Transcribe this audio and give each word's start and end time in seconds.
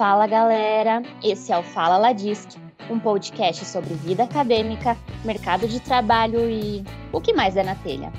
Fala 0.00 0.26
galera, 0.26 1.02
esse 1.22 1.52
é 1.52 1.58
o 1.58 1.62
Fala 1.62 1.98
Ladisc, 1.98 2.58
um 2.88 2.98
podcast 2.98 3.66
sobre 3.66 3.92
vida 3.92 4.22
acadêmica, 4.22 4.96
mercado 5.26 5.68
de 5.68 5.78
trabalho 5.78 6.48
e 6.48 6.82
o 7.12 7.20
que 7.20 7.34
mais 7.34 7.54
é 7.54 7.62
na 7.62 7.74
telha. 7.74 8.10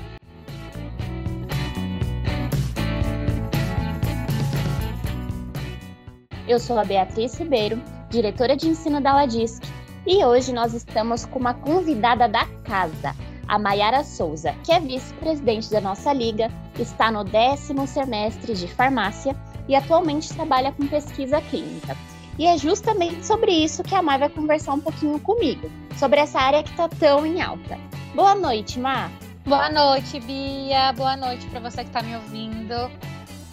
Eu 6.46 6.60
sou 6.60 6.78
a 6.78 6.84
Beatriz 6.84 7.36
Ribeiro, 7.36 7.82
diretora 8.10 8.56
de 8.56 8.68
ensino 8.68 9.00
da 9.00 9.16
Ladisc, 9.16 9.64
e 10.06 10.24
hoje 10.24 10.52
nós 10.52 10.74
estamos 10.74 11.26
com 11.26 11.40
uma 11.40 11.54
convidada 11.54 12.28
da 12.28 12.46
casa, 12.62 13.12
a 13.48 13.58
Mayara 13.58 14.04
Souza, 14.04 14.54
que 14.64 14.70
é 14.70 14.78
vice-presidente 14.78 15.68
da 15.68 15.80
nossa 15.80 16.12
liga, 16.12 16.48
está 16.78 17.10
no 17.10 17.24
décimo 17.24 17.88
semestre 17.88 18.54
de 18.54 18.68
farmácia 18.68 19.34
e 19.68 19.74
atualmente 19.74 20.32
trabalha 20.32 20.72
com 20.72 20.86
pesquisa 20.86 21.40
clínica. 21.40 21.96
E 22.38 22.46
é 22.46 22.56
justamente 22.56 23.26
sobre 23.26 23.52
isso 23.52 23.82
que 23.82 23.94
a 23.94 24.02
Mai 24.02 24.18
vai 24.18 24.28
conversar 24.28 24.72
um 24.74 24.80
pouquinho 24.80 25.18
comigo, 25.20 25.70
sobre 25.98 26.20
essa 26.20 26.40
área 26.40 26.62
que 26.62 26.70
está 26.70 26.88
tão 26.88 27.26
em 27.26 27.42
alta. 27.42 27.78
Boa 28.14 28.34
noite, 28.34 28.78
Má. 28.78 29.10
Boa 29.44 29.68
noite, 29.68 30.20
Bia. 30.20 30.92
Boa 30.92 31.16
noite 31.16 31.46
para 31.46 31.60
você 31.60 31.82
que 31.82 31.90
está 31.90 32.02
me 32.02 32.16
ouvindo. 32.16 32.90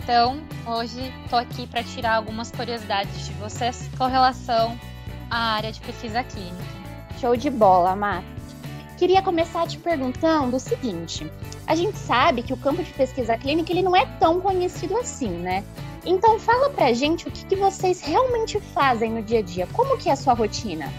Então, 0.01 0.41
hoje 0.65 1.13
estou 1.23 1.37
aqui 1.39 1.67
para 1.67 1.83
tirar 1.83 2.15
algumas 2.15 2.51
curiosidades 2.51 3.25
de 3.25 3.33
vocês 3.33 3.89
com 3.97 4.05
relação 4.05 4.79
à 5.29 5.55
área 5.55 5.71
de 5.71 5.79
pesquisa 5.81 6.23
clínica. 6.23 6.79
Show 7.19 7.35
de 7.35 7.49
bola, 7.49 7.95
Má. 7.95 8.23
Queria 8.97 9.21
começar 9.21 9.67
te 9.67 9.77
perguntando 9.77 10.57
o 10.57 10.59
seguinte: 10.59 11.31
a 11.67 11.75
gente 11.75 11.97
sabe 11.97 12.43
que 12.43 12.53
o 12.53 12.57
campo 12.57 12.81
de 12.81 12.91
pesquisa 12.93 13.37
clínica 13.37 13.71
ele 13.71 13.81
não 13.81 13.95
é 13.95 14.05
tão 14.19 14.41
conhecido 14.41 14.97
assim, 14.97 15.29
né? 15.29 15.63
Então 16.05 16.39
fala 16.39 16.69
pra 16.69 16.93
gente 16.93 17.27
o 17.27 17.31
que, 17.31 17.45
que 17.45 17.55
vocês 17.55 18.01
realmente 18.01 18.59
fazem 18.59 19.11
no 19.11 19.21
dia 19.21 19.39
a 19.39 19.41
dia. 19.41 19.67
Como 19.73 19.97
que 19.97 20.09
é 20.09 20.13
a 20.13 20.15
sua 20.15 20.33
rotina? 20.33 20.91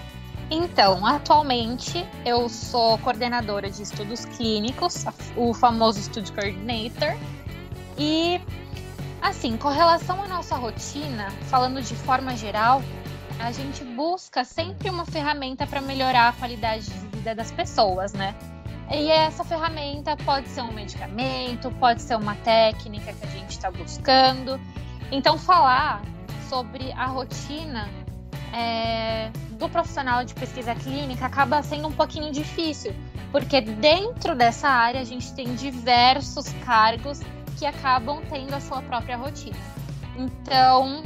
Então, 0.51 1.07
atualmente 1.07 2.05
eu 2.25 2.49
sou 2.49 2.99
coordenadora 2.99 3.71
de 3.71 3.83
estudos 3.83 4.25
clínicos, 4.25 5.05
o 5.37 5.55
famoso 5.55 6.03
Study 6.03 6.33
Coordinator. 6.33 7.17
E 7.97 8.41
assim, 9.23 9.57
com 9.57 9.69
relação 9.69 10.23
à 10.23 10.27
nossa 10.27 10.57
rotina, 10.57 11.31
falando 11.49 11.81
de 11.81 11.95
forma 11.95 12.37
geral, 12.37 12.83
a 13.39 13.53
gente 13.53 13.85
busca 13.85 14.45
sempre 14.45 14.91
uma 14.91 15.07
ferramenta 15.07 15.67
para 15.67 15.81
melhorar 15.81 16.29
a 16.29 16.33
qualidade 16.33 16.85
de 16.85 17.17
vida 17.17 17.35
das 17.35 17.51
pessoas, 17.53 18.13
né? 18.13 18.35
E 18.91 19.09
essa 19.09 19.45
ferramenta 19.45 20.17
pode 20.17 20.49
ser 20.49 20.63
um 20.63 20.73
medicamento, 20.73 21.71
pode 21.79 22.03
ser 22.03 22.17
uma 22.17 22.35
técnica 22.35 23.13
que 23.13 23.25
a 23.25 23.29
gente 23.29 23.51
está 23.51 23.71
buscando. 23.71 24.61
Então, 25.11 25.39
falar 25.39 26.03
sobre 26.49 26.93
a 26.93 27.07
rotina 27.07 27.89
é, 28.53 29.31
do 29.53 29.69
profissional 29.69 30.25
de 30.25 30.35
pesquisa 30.35 30.75
clínica 30.75 31.27
acaba 31.27 31.63
sendo 31.63 31.89
um 31.89 31.93
pouquinho 31.93 32.33
difícil, 32.33 32.95
porque 33.31 33.61
dentro 33.61 34.35
dessa 34.35 34.69
área 34.69 35.01
a 35.01 35.05
gente 35.05 35.33
tem 35.35 35.55
diversos 35.55 36.53
cargos 36.65 37.21
que 37.59 37.67
acabam 37.67 38.23
tendo 38.31 38.55
a 38.55 38.61
sua 38.61 38.83
própria 38.83 39.17
rotina. 39.17 39.57
Então, 40.17 41.05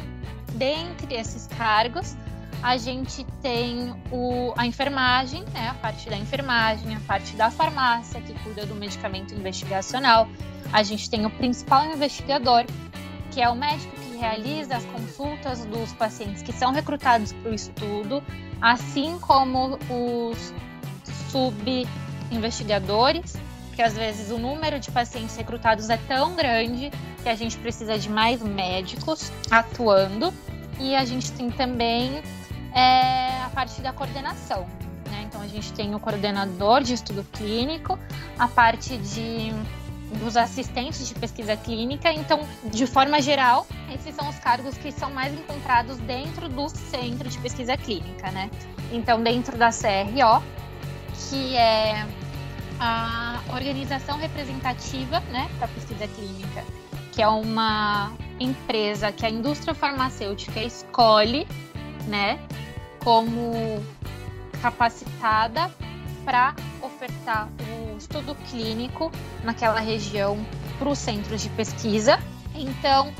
dentre 0.54 1.14
esses 1.14 1.46
cargos, 1.46 2.16
a 2.62 2.78
gente 2.78 3.24
tem 3.42 3.94
o, 4.10 4.54
a 4.56 4.66
enfermagem, 4.66 5.44
né, 5.52 5.68
a 5.68 5.74
parte 5.74 6.08
da 6.08 6.16
enfermagem, 6.16 6.94
a 6.94 7.00
parte 7.00 7.36
da 7.36 7.50
farmácia, 7.50 8.20
que 8.22 8.32
cuida 8.42 8.64
do 8.64 8.74
medicamento 8.74 9.34
investigacional. 9.34 10.26
A 10.72 10.82
gente 10.82 11.10
tem 11.10 11.26
o 11.26 11.30
principal 11.30 11.84
investigador, 11.84 12.64
que 13.34 13.42
é 13.42 13.50
o 13.50 13.56
médico 13.56 13.94
que 13.96 14.16
realiza 14.16 14.76
as 14.76 14.84
consultas 14.84 15.64
dos 15.64 15.92
pacientes 15.92 16.40
que 16.40 16.52
são 16.52 16.70
recrutados 16.70 17.32
para 17.32 17.50
o 17.50 17.54
estudo, 17.54 18.22
assim 18.60 19.18
como 19.18 19.76
os 19.90 20.54
sub-investigadores, 21.30 23.36
porque 23.66 23.82
às 23.82 23.94
vezes 23.94 24.30
o 24.30 24.38
número 24.38 24.78
de 24.78 24.88
pacientes 24.92 25.34
recrutados 25.34 25.90
é 25.90 25.96
tão 25.96 26.36
grande 26.36 26.92
que 27.24 27.28
a 27.28 27.34
gente 27.34 27.58
precisa 27.58 27.98
de 27.98 28.08
mais 28.08 28.40
médicos 28.40 29.32
atuando. 29.50 30.32
E 30.78 30.94
a 30.94 31.04
gente 31.04 31.32
tem 31.32 31.50
também 31.50 32.22
é, 32.72 33.42
a 33.42 33.50
parte 33.52 33.80
da 33.80 33.92
coordenação. 33.92 34.64
Né? 35.10 35.24
Então 35.26 35.40
a 35.40 35.48
gente 35.48 35.72
tem 35.72 35.92
o 35.92 35.98
coordenador 35.98 36.84
de 36.84 36.94
estudo 36.94 37.26
clínico, 37.32 37.98
a 38.38 38.46
parte 38.46 38.96
de 38.96 39.52
dos 40.14 40.36
assistentes 40.36 41.06
de 41.06 41.14
pesquisa 41.14 41.56
clínica. 41.56 42.12
Então, 42.12 42.46
de 42.64 42.86
forma 42.86 43.20
geral, 43.20 43.66
esses 43.92 44.14
são 44.14 44.28
os 44.28 44.38
cargos 44.38 44.76
que 44.78 44.90
são 44.90 45.10
mais 45.10 45.32
encontrados 45.34 45.98
dentro 45.98 46.48
do 46.48 46.68
centro 46.68 47.28
de 47.28 47.38
pesquisa 47.38 47.76
clínica, 47.76 48.30
né? 48.30 48.50
Então, 48.92 49.22
dentro 49.22 49.56
da 49.56 49.70
CRO, 49.70 50.42
que 51.28 51.56
é 51.56 52.06
a 52.80 53.40
organização 53.52 54.18
representativa, 54.18 55.20
né, 55.30 55.48
para 55.58 55.68
pesquisa 55.68 56.08
clínica, 56.08 56.64
que 57.12 57.22
é 57.22 57.28
uma 57.28 58.12
empresa 58.40 59.12
que 59.12 59.24
a 59.24 59.30
indústria 59.30 59.74
farmacêutica 59.74 60.60
escolhe, 60.60 61.46
né, 62.06 62.38
como 62.98 63.82
capacitada 64.60 65.70
para 66.24 66.54
ofertar 66.82 67.48
o 67.60 67.73
estudo 68.14 68.36
clínico 68.48 69.10
naquela 69.42 69.80
região 69.80 70.38
para 70.78 70.88
os 70.88 70.98
centros 70.98 71.42
de 71.42 71.48
pesquisa. 71.50 72.18
Então, 72.54 73.12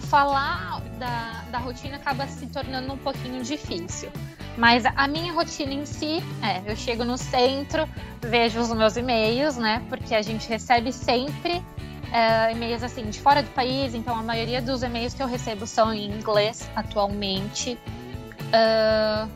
falar 0.00 0.80
da, 0.98 1.44
da 1.50 1.58
rotina 1.58 1.96
acaba 1.96 2.26
se 2.26 2.46
tornando 2.46 2.92
um 2.92 2.98
pouquinho 2.98 3.42
difícil. 3.42 4.10
Mas 4.58 4.84
a 4.84 5.08
minha 5.08 5.32
rotina 5.32 5.72
em 5.72 5.86
si 5.86 6.22
é: 6.42 6.70
eu 6.70 6.76
chego 6.76 7.04
no 7.04 7.16
centro, 7.16 7.88
vejo 8.20 8.60
os 8.60 8.70
meus 8.74 8.96
e-mails, 8.96 9.56
né? 9.56 9.82
Porque 9.88 10.14
a 10.14 10.20
gente 10.20 10.46
recebe 10.46 10.92
sempre 10.92 11.62
é, 12.12 12.52
e-mails 12.52 12.82
assim 12.82 13.08
de 13.08 13.18
fora 13.18 13.42
do 13.42 13.48
país, 13.50 13.94
então 13.94 14.14
a 14.14 14.22
maioria 14.22 14.60
dos 14.60 14.82
e-mails 14.82 15.14
que 15.14 15.22
eu 15.22 15.26
recebo 15.26 15.66
são 15.66 15.94
em 15.94 16.10
inglês 16.10 16.68
atualmente. 16.76 17.78
Uh, 18.52 19.30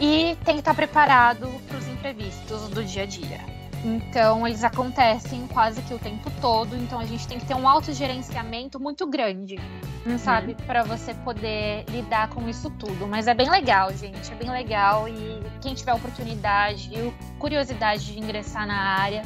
e 0.00 0.36
tem 0.44 0.54
que 0.54 0.60
estar 0.60 0.74
preparado 0.74 1.48
para 1.68 1.76
os 1.76 1.86
imprevistos 1.86 2.68
do 2.68 2.82
dia 2.82 3.02
a 3.02 3.06
dia. 3.06 3.55
Então, 3.86 4.44
eles 4.44 4.64
acontecem 4.64 5.46
quase 5.46 5.80
que 5.82 5.94
o 5.94 5.98
tempo 5.98 6.28
todo, 6.40 6.74
então 6.74 6.98
a 6.98 7.04
gente 7.04 7.28
tem 7.28 7.38
que 7.38 7.46
ter 7.46 7.54
um 7.54 7.68
autogerenciamento 7.68 8.80
muito 8.80 9.06
grande, 9.06 9.60
uhum. 10.04 10.18
sabe? 10.18 10.56
Para 10.66 10.82
você 10.82 11.14
poder 11.14 11.84
lidar 11.90 12.28
com 12.30 12.48
isso 12.48 12.68
tudo. 12.70 13.06
Mas 13.06 13.28
é 13.28 13.34
bem 13.34 13.48
legal, 13.48 13.92
gente, 13.94 14.32
é 14.32 14.34
bem 14.34 14.50
legal 14.50 15.08
e 15.08 15.40
quem 15.60 15.72
tiver 15.72 15.94
oportunidade 15.94 16.90
e 16.92 17.14
curiosidade 17.38 18.12
de 18.12 18.18
ingressar 18.18 18.66
na 18.66 18.98
área, 18.98 19.22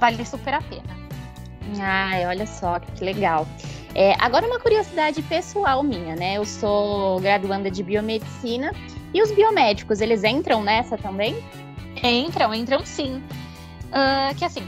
vale 0.00 0.26
super 0.26 0.54
a 0.54 0.60
pena. 0.60 1.04
Ai, 1.80 2.26
olha 2.26 2.48
só 2.48 2.80
que 2.80 3.04
legal. 3.04 3.46
É, 3.94 4.16
agora 4.18 4.44
uma 4.44 4.58
curiosidade 4.58 5.22
pessoal 5.22 5.84
minha, 5.84 6.16
né? 6.16 6.34
Eu 6.34 6.44
sou 6.44 7.20
graduanda 7.20 7.70
de 7.70 7.80
biomedicina 7.84 8.72
e 9.14 9.22
os 9.22 9.30
biomédicos, 9.30 10.00
eles 10.00 10.24
entram 10.24 10.64
nessa 10.64 10.98
também? 10.98 11.36
Entram, 12.02 12.52
entram 12.52 12.84
sim. 12.84 13.22
Uh, 13.94 14.34
que 14.34 14.44
assim, 14.44 14.62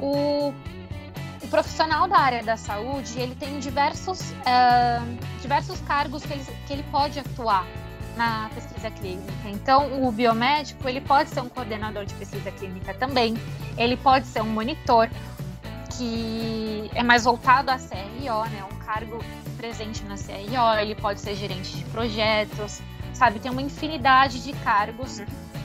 o, 0.00 0.52
o, 1.40 1.48
profissional 1.48 2.08
da 2.08 2.18
área 2.18 2.42
da 2.42 2.56
saúde, 2.56 3.20
ele 3.20 3.36
tem 3.36 3.60
diversos, 3.60 4.20
uh, 4.20 5.40
diversos 5.40 5.80
cargos 5.82 6.24
que 6.24 6.32
ele, 6.32 6.44
que 6.66 6.72
ele 6.72 6.82
pode 6.90 7.20
atuar 7.20 7.64
na 8.16 8.50
pesquisa 8.52 8.90
clínica. 8.90 9.32
Então, 9.46 10.04
o 10.04 10.10
biomédico, 10.10 10.88
ele 10.88 11.00
pode 11.00 11.30
ser 11.30 11.40
um 11.40 11.48
coordenador 11.48 12.04
de 12.04 12.14
pesquisa 12.14 12.50
clínica 12.50 12.92
também, 12.94 13.36
ele 13.78 13.96
pode 13.96 14.26
ser 14.26 14.42
um 14.42 14.50
monitor, 14.50 15.08
que 15.96 16.90
é 16.94 17.02
mais 17.04 17.22
voltado 17.22 17.70
à 17.70 17.78
CRO, 17.78 18.44
né? 18.50 18.64
Um 18.72 18.76
cargo 18.78 19.22
presente 19.56 20.02
na 20.04 20.16
CRO, 20.16 20.80
ele 20.80 20.96
pode 20.96 21.20
ser 21.20 21.36
gerente 21.36 21.76
de 21.76 21.84
projetos, 21.84 22.80
sabe? 23.12 23.38
Tem 23.38 23.52
uma 23.52 23.62
infinidade 23.62 24.42
de 24.42 24.52
cargos 24.52 25.22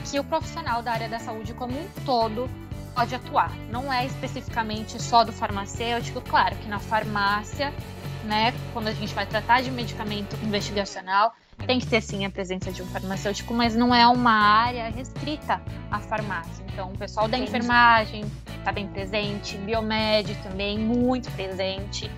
que 0.08 0.18
o 0.18 0.24
profissional 0.24 0.80
da 0.80 0.92
área 0.92 1.08
da 1.08 1.18
saúde 1.18 1.52
como 1.54 1.76
um 1.76 1.88
todo 2.06 2.48
pode 3.00 3.14
atuar. 3.14 3.50
Não 3.70 3.90
é 3.90 4.04
especificamente 4.04 5.00
só 5.02 5.24
do 5.24 5.32
farmacêutico, 5.32 6.20
claro 6.20 6.54
que 6.56 6.68
na 6.68 6.78
farmácia, 6.78 7.72
né, 8.24 8.52
quando 8.74 8.88
a 8.88 8.92
gente 8.92 9.14
vai 9.14 9.24
tratar 9.24 9.62
de 9.62 9.70
medicamento 9.70 10.36
investigacional, 10.44 11.34
tem 11.66 11.78
que 11.78 11.86
ter 11.86 12.02
sim 12.02 12.26
a 12.26 12.30
presença 12.30 12.70
de 12.70 12.82
um 12.82 12.86
farmacêutico, 12.86 13.54
mas 13.54 13.74
não 13.74 13.94
é 13.94 14.06
uma 14.06 14.32
área 14.32 14.90
restrita 14.90 15.62
à 15.90 15.98
farmácia. 15.98 16.62
Então, 16.70 16.92
o 16.92 16.98
pessoal 16.98 17.26
da 17.26 17.38
enfermagem 17.38 18.22
está 18.58 18.70
bem 18.70 18.86
presente, 18.86 19.56
biomédico 19.56 20.42
também 20.42 20.78
muito 20.78 21.30
presente 21.30 22.10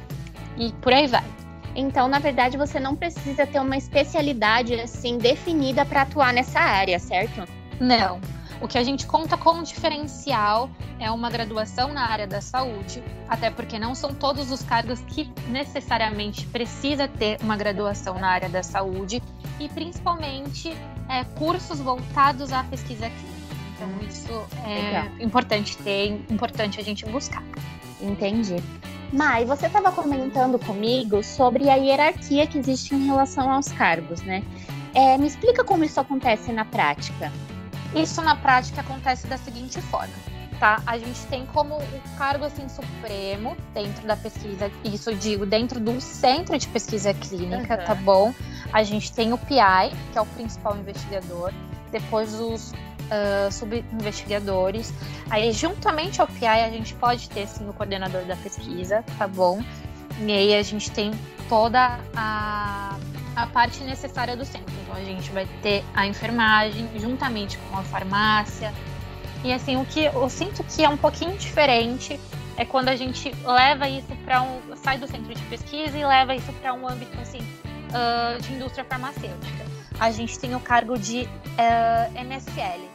e 0.57 0.73
por 0.73 0.93
aí 0.93 1.07
vai. 1.07 1.25
Então, 1.77 2.09
na 2.09 2.19
verdade, 2.19 2.57
você 2.57 2.81
não 2.81 2.97
precisa 2.97 3.47
ter 3.47 3.61
uma 3.61 3.77
especialidade 3.77 4.75
assim 4.75 5.17
definida 5.17 5.85
para 5.85 6.03
atuar 6.03 6.33
nessa 6.33 6.59
área, 6.59 6.99
certo? 6.99 7.49
Não. 7.79 8.21
O 8.63 8.69
que 8.69 8.79
a 8.79 8.85
gente 8.85 9.09
conta 9.09 9.37
como 9.37 9.65
diferencial 9.65 10.71
é 11.01 11.11
uma 11.11 11.29
graduação 11.29 11.93
na 11.93 12.09
área 12.09 12.29
da 12.29 12.41
saúde, 12.41 13.03
até 13.29 13.51
porque 13.51 13.77
não 13.77 13.93
são 13.93 14.15
todos 14.15 14.53
os 14.53 14.63
cargos 14.63 15.01
que 15.01 15.29
necessariamente 15.49 16.47
precisa 16.47 17.09
ter 17.09 17.39
uma 17.43 17.57
graduação 17.57 18.21
na 18.21 18.29
área 18.29 18.49
da 18.49 18.63
saúde 18.63 19.21
e 19.59 19.69
principalmente 19.69 20.71
é, 21.09 21.25
cursos 21.37 21.81
voltados 21.81 22.53
à 22.53 22.63
pesquisa 22.63 23.11
clínica. 23.11 23.33
Então 23.75 24.09
isso 24.09 24.47
é 24.65 24.75
Legal. 24.75 25.07
importante 25.19 25.77
ter, 25.79 26.25
importante 26.31 26.79
a 26.79 26.85
gente 26.85 27.05
buscar. 27.07 27.43
Entendi. 28.01 28.63
Mai, 29.13 29.45
você 29.45 29.67
estava 29.67 29.91
comentando 29.91 30.57
comigo 30.61 31.21
sobre 31.25 31.69
a 31.69 31.75
hierarquia 31.75 32.47
que 32.47 32.59
existe 32.59 32.95
em 32.95 33.07
relação 33.07 33.51
aos 33.51 33.73
cargos, 33.73 34.23
né? 34.23 34.45
É, 34.95 35.19
me 35.19 35.27
explica 35.27 35.65
como 35.65 35.83
isso 35.83 35.99
acontece 35.99 36.53
na 36.53 36.65
prática. 36.65 37.33
Isso 37.95 38.23
na 38.23 38.37
prática 38.37 38.81
acontece 38.81 39.27
da 39.27 39.37
seguinte 39.37 39.81
forma, 39.83 40.15
tá? 40.59 40.83
A 40.87 40.99
gente 40.99 41.21
tem 41.27 41.45
como 41.47 41.77
o 41.77 42.17
cargo 42.17 42.45
assim 42.45 42.69
supremo 42.69 43.57
dentro 43.75 44.07
da 44.07 44.17
pesquisa, 44.17 44.71
isso 44.85 45.11
eu 45.11 45.17
digo 45.17 45.45
dentro 45.45 45.79
do 45.79 46.01
centro 46.01 46.57
de 46.59 46.67
pesquisa 46.69 47.13
clínica, 47.13 47.79
uhum. 47.79 47.85
tá 47.85 47.95
bom? 47.95 48.35
A 48.73 48.83
gente 48.83 49.13
tem 49.13 49.33
o 49.33 49.39
PI, 49.39 49.95
que 50.13 50.19
é 50.19 50.21
o 50.21 50.27
principal 50.27 50.77
investigador, 50.77 51.53
depois 51.91 52.33
os 52.35 52.73
uh, 52.73 53.53
subinvestigadores. 53.53 54.93
Aí, 55.29 55.53
juntamente 55.53 56.21
ao 56.21 56.27
PI, 56.27 56.47
a 56.47 56.71
gente 56.71 56.95
pode 56.95 57.29
ter 57.29 57.47
sim 57.47 57.69
o 57.69 57.73
coordenador 57.73 58.25
da 58.25 58.37
pesquisa, 58.37 59.05
tá 59.19 59.29
bom? 59.29 59.63
E 60.21 60.33
aí 60.33 60.55
a 60.55 60.63
gente 60.63 60.91
tem 60.91 61.13
toda 61.49 61.99
a 62.17 62.97
a 63.35 63.47
parte 63.47 63.83
necessária 63.85 64.37
do 64.37 64.45
centro. 64.45 64.75
Então 64.83 64.95
a 64.95 65.05
gente 65.05 65.31
vai 65.31 65.47
ter 65.63 65.85
a 65.95 66.07
enfermagem 66.07 66.89
juntamente 66.97 67.59
com 67.59 67.77
a 67.77 67.83
farmácia. 67.83 68.73
E 69.45 69.53
assim, 69.53 69.77
o 69.77 69.85
que 69.85 70.05
eu 70.05 70.29
sinto 70.29 70.63
que 70.65 70.85
é 70.85 70.89
um 70.89 70.97
pouquinho 70.97 71.37
diferente 71.37 72.19
é 72.57 72.65
quando 72.65 72.89
a 72.89 72.97
gente 72.97 73.35
leva 73.45 73.89
isso 73.89 74.15
para 74.25 74.43
um. 74.43 74.61
sai 74.77 74.99
do 74.99 75.07
centro 75.07 75.35
de 75.35 75.43
pesquisa 75.45 75.97
e 75.97 76.05
leva 76.05 76.35
isso 76.35 76.53
para 76.55 76.73
um 76.75 76.89
âmbito 76.89 77.19
assim, 77.21 77.41
uh, 77.41 78.41
de 78.41 78.53
indústria 78.53 78.85
farmacêutica. 78.85 79.65
A 79.99 80.11
gente 80.11 80.39
tem 80.39 80.55
o 80.55 80.61
cargo 80.61 80.99
de 80.99 81.23
uh, 81.23 82.21
MSL, 82.21 82.89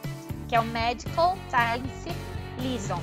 que 0.46 0.54
é 0.54 0.60
o 0.60 0.64
Medical 0.64 1.36
Science 1.50 2.16
Liaison. 2.58 3.02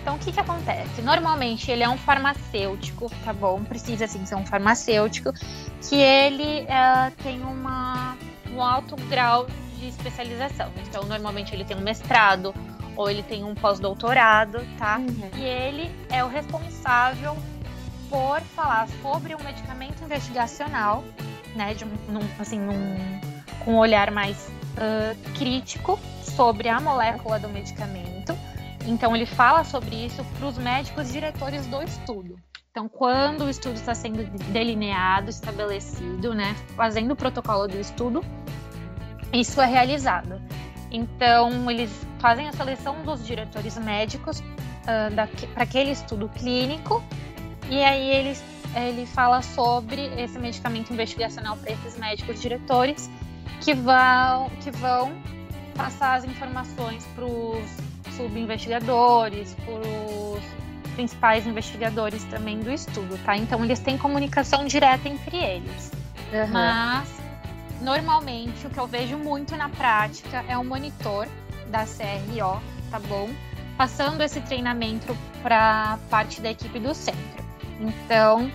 Então, 0.00 0.16
o 0.16 0.18
que, 0.18 0.32
que 0.32 0.40
acontece? 0.40 1.02
Normalmente, 1.02 1.70
ele 1.70 1.82
é 1.82 1.88
um 1.88 1.98
farmacêutico, 1.98 3.10
tá 3.22 3.32
bom? 3.32 3.62
Precisa, 3.62 4.06
assim, 4.06 4.24
ser 4.24 4.34
um 4.34 4.46
farmacêutico, 4.46 5.32
que 5.86 5.96
ele 5.96 6.62
uh, 6.62 7.10
tem 7.22 7.42
uma, 7.42 8.16
um 8.50 8.62
alto 8.62 8.96
grau 9.08 9.46
de 9.78 9.88
especialização. 9.88 10.70
Então, 10.88 11.04
normalmente, 11.04 11.54
ele 11.54 11.64
tem 11.64 11.76
um 11.76 11.82
mestrado 11.82 12.54
ou 12.96 13.10
ele 13.10 13.22
tem 13.22 13.44
um 13.44 13.54
pós-doutorado, 13.54 14.66
tá? 14.78 14.98
Uhum. 14.98 15.30
E 15.36 15.44
ele 15.44 15.90
é 16.10 16.24
o 16.24 16.28
responsável 16.28 17.36
por 18.08 18.40
falar 18.40 18.88
sobre 19.02 19.34
um 19.34 19.42
medicamento 19.42 20.02
investigacional, 20.02 21.04
né? 21.54 21.74
De 21.74 21.84
um, 21.84 21.90
num, 22.08 22.26
assim, 22.38 22.58
num, 22.58 23.20
com 23.64 23.74
um 23.74 23.78
olhar 23.78 24.10
mais 24.10 24.50
uh, 24.76 25.32
crítico 25.38 26.00
sobre 26.22 26.68
a 26.68 26.80
molécula 26.80 27.38
do 27.38 27.48
medicamento 27.48 28.36
então, 28.86 29.14
ele 29.14 29.26
fala 29.26 29.64
sobre 29.64 30.06
isso 30.06 30.24
para 30.38 30.46
os 30.46 30.58
médicos 30.58 31.12
diretores 31.12 31.66
do 31.66 31.82
estudo. 31.82 32.36
Então, 32.70 32.88
quando 32.88 33.44
o 33.44 33.50
estudo 33.50 33.74
está 33.74 33.94
sendo 33.94 34.24
delineado, 34.52 35.28
estabelecido, 35.28 36.34
né, 36.34 36.54
fazendo 36.76 37.12
o 37.12 37.16
protocolo 37.16 37.66
do 37.66 37.78
estudo, 37.78 38.24
isso 39.32 39.60
é 39.60 39.66
realizado. 39.66 40.40
Então, 40.90 41.70
eles 41.70 41.90
fazem 42.18 42.48
a 42.48 42.52
seleção 42.52 43.02
dos 43.02 43.26
diretores 43.26 43.76
médicos 43.76 44.40
uh, 44.40 45.52
para 45.54 45.62
aquele 45.64 45.90
estudo 45.90 46.28
clínico, 46.28 47.02
e 47.68 47.82
aí 47.82 48.10
eles, 48.10 48.42
ele 48.74 49.04
fala 49.04 49.42
sobre 49.42 50.06
esse 50.20 50.38
medicamento 50.38 50.92
investigacional 50.92 51.56
para 51.56 51.72
esses 51.72 51.96
médicos 51.98 52.40
diretores 52.40 53.10
que 53.60 53.74
vão, 53.74 54.48
que 54.62 54.70
vão 54.70 55.12
passar 55.76 56.14
as 56.14 56.24
informações 56.24 57.04
para 57.14 57.24
os 57.24 57.89
subinvestigadores, 58.20 59.54
por 59.64 59.80
os 59.80 60.92
principais 60.94 61.46
investigadores 61.46 62.22
também 62.24 62.60
do 62.60 62.70
estudo, 62.70 63.18
tá? 63.24 63.36
Então 63.36 63.64
eles 63.64 63.78
têm 63.78 63.96
comunicação 63.96 64.64
direta 64.66 65.08
entre 65.08 65.36
eles. 65.36 65.90
Uhum. 66.32 66.46
Mas 66.52 67.08
normalmente 67.80 68.66
o 68.66 68.70
que 68.70 68.78
eu 68.78 68.86
vejo 68.86 69.16
muito 69.16 69.56
na 69.56 69.68
prática 69.68 70.44
é 70.46 70.56
o 70.56 70.64
monitor 70.64 71.26
da 71.68 71.84
CRO, 71.84 72.60
tá 72.90 72.98
bom? 72.98 73.30
Passando 73.76 74.22
esse 74.22 74.40
treinamento 74.42 75.16
para 75.42 75.98
parte 76.10 76.40
da 76.40 76.50
equipe 76.50 76.78
do 76.78 76.94
centro. 76.94 77.44
Então, 77.80 78.50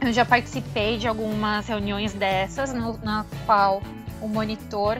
eu 0.00 0.12
já 0.12 0.24
participei 0.24 0.96
de 0.96 1.06
algumas 1.06 1.68
reuniões 1.68 2.14
dessas, 2.14 2.72
no, 2.72 2.96
na 3.02 3.26
qual 3.44 3.82
o 4.22 4.28
monitor 4.28 4.98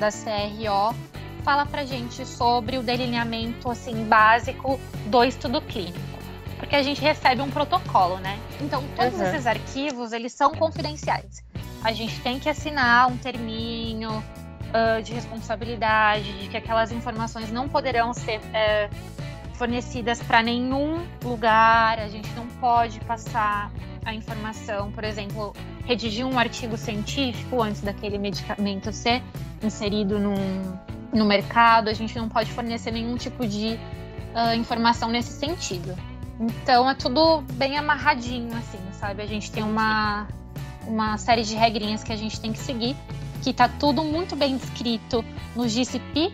da 0.00 0.08
CRO 0.10 1.11
fala 1.42 1.66
pra 1.66 1.84
gente 1.84 2.24
sobre 2.26 2.78
o 2.78 2.82
delineamento 2.82 3.70
assim 3.70 4.04
básico 4.04 4.80
do 5.06 5.24
estudo 5.24 5.60
clínico. 5.60 5.98
Porque 6.58 6.76
a 6.76 6.82
gente 6.82 7.00
recebe 7.00 7.42
um 7.42 7.50
protocolo, 7.50 8.18
né? 8.18 8.38
Então, 8.60 8.84
todos 8.96 9.18
uhum. 9.18 9.26
esses 9.26 9.46
arquivos, 9.46 10.12
eles 10.12 10.32
são 10.32 10.54
confidenciais. 10.54 11.44
A 11.82 11.92
gente 11.92 12.20
tem 12.20 12.38
que 12.38 12.48
assinar 12.48 13.08
um 13.08 13.16
terminho 13.16 14.10
uh, 14.12 15.02
de 15.02 15.12
responsabilidade, 15.12 16.38
de 16.38 16.48
que 16.48 16.56
aquelas 16.56 16.92
informações 16.92 17.50
não 17.50 17.68
poderão 17.68 18.14
ser 18.14 18.38
uh, 18.38 18.94
fornecidas 19.54 20.22
para 20.22 20.42
nenhum 20.42 21.04
lugar, 21.24 21.98
a 21.98 22.08
gente 22.08 22.30
não 22.34 22.46
pode 22.46 23.00
passar 23.00 23.70
a 24.04 24.14
informação, 24.14 24.90
por 24.90 25.04
exemplo, 25.04 25.52
redigir 25.84 26.26
um 26.26 26.38
artigo 26.38 26.76
científico 26.76 27.62
antes 27.62 27.80
daquele 27.80 28.18
medicamento 28.18 28.92
ser 28.92 29.22
inserido 29.62 30.18
num, 30.18 30.78
no 31.12 31.24
mercado, 31.24 31.88
a 31.88 31.92
gente 31.92 32.16
não 32.16 32.28
pode 32.28 32.50
fornecer 32.52 32.90
nenhum 32.90 33.16
tipo 33.16 33.46
de 33.46 33.78
uh, 34.34 34.54
informação 34.56 35.10
nesse 35.10 35.32
sentido. 35.32 35.94
Então 36.40 36.88
é 36.88 36.94
tudo 36.94 37.42
bem 37.52 37.76
amarradinho, 37.76 38.56
assim, 38.56 38.80
sabe? 38.92 39.22
A 39.22 39.26
gente 39.26 39.50
tem 39.52 39.62
uma, 39.62 40.26
uma 40.86 41.18
série 41.18 41.42
de 41.42 41.54
regrinhas 41.54 42.02
que 42.02 42.12
a 42.12 42.16
gente 42.16 42.40
tem 42.40 42.52
que 42.52 42.58
seguir, 42.58 42.96
que 43.42 43.52
tá 43.52 43.68
tudo 43.68 44.02
muito 44.02 44.34
bem 44.34 44.56
descrito 44.56 45.24
no 45.54 45.68
GCP, 45.68 46.32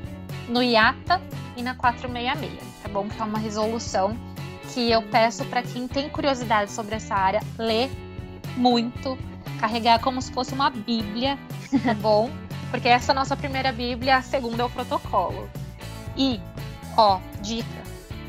no 0.49 0.63
IATA 0.63 1.21
e 1.57 1.63
na 1.63 1.75
466, 1.75 2.63
tá 2.83 2.89
bom? 2.89 3.09
Que 3.09 3.21
é 3.21 3.25
uma 3.25 3.39
resolução 3.39 4.17
que 4.73 4.91
eu 4.91 5.03
peço 5.03 5.45
para 5.47 5.63
quem 5.63 5.89
tem 5.89 6.09
curiosidade 6.09 6.71
sobre 6.71 6.95
essa 6.95 7.15
área, 7.15 7.41
ler 7.59 7.91
muito, 8.57 9.19
carregar 9.59 9.99
como 10.01 10.23
se 10.23 10.31
fosse 10.31 10.55
uma 10.55 10.71
bíblia, 10.71 11.39
tá 11.83 11.95
bom? 11.95 12.31
Porque 12.71 12.89
essa 12.89 13.13
é 13.13 13.13
a 13.13 13.15
nossa 13.15 13.37
primeira 13.37 13.73
Bíblia, 13.73 14.17
a 14.17 14.23
segunda 14.23 14.63
é 14.63 14.67
o 14.67 14.71
protocolo. 14.71 15.49
E, 16.17 16.41
ó, 16.97 17.19
dica, 17.41 17.83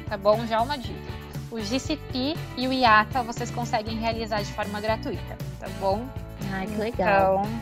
tá 0.08 0.18
bom? 0.18 0.46
Já 0.48 0.62
uma 0.62 0.78
dica. 0.78 1.20
O 1.52 1.60
GCP 1.60 2.36
e 2.56 2.68
o 2.68 2.74
IATA 2.74 3.24
vocês 3.24 3.50
conseguem 3.50 3.98
realizar 3.98 4.42
de 4.42 4.54
forma 4.54 4.80
gratuita, 4.80 5.38
tá 5.60 5.68
bom? 5.80 6.08
Ai, 6.52 6.68
que 6.68 6.76
legal. 6.76 7.44
Então, 7.46 7.62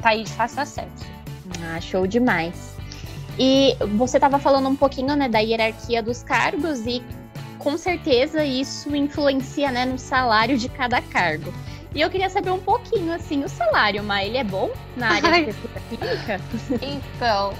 tá 0.00 0.10
aí 0.10 0.24
de 0.24 0.32
fácil 0.32 0.62
acesso. 0.62 1.06
Ah, 1.62 1.80
show 1.80 2.06
demais. 2.06 2.76
E 3.38 3.76
você 3.96 4.16
estava 4.16 4.38
falando 4.38 4.68
um 4.68 4.74
pouquinho 4.74 5.14
né, 5.14 5.28
da 5.28 5.38
hierarquia 5.38 6.02
dos 6.02 6.22
cargos 6.22 6.80
e 6.86 7.02
com 7.58 7.76
certeza 7.76 8.44
isso 8.44 8.94
influencia 8.94 9.70
né, 9.70 9.84
no 9.84 9.98
salário 9.98 10.58
de 10.58 10.68
cada 10.68 11.00
cargo. 11.00 11.52
E 11.98 12.00
eu 12.00 12.08
queria 12.08 12.30
saber 12.30 12.50
um 12.50 12.60
pouquinho, 12.60 13.12
assim, 13.12 13.42
o 13.42 13.48
salário, 13.48 14.04
mas 14.04 14.28
ele 14.28 14.36
é 14.36 14.44
bom 14.44 14.70
na 14.96 15.14
área 15.14 15.30
Ai. 15.30 15.46
de 15.46 15.52
pesquisa 15.52 15.80
clínica? 15.88 16.40
Então, 16.80 17.52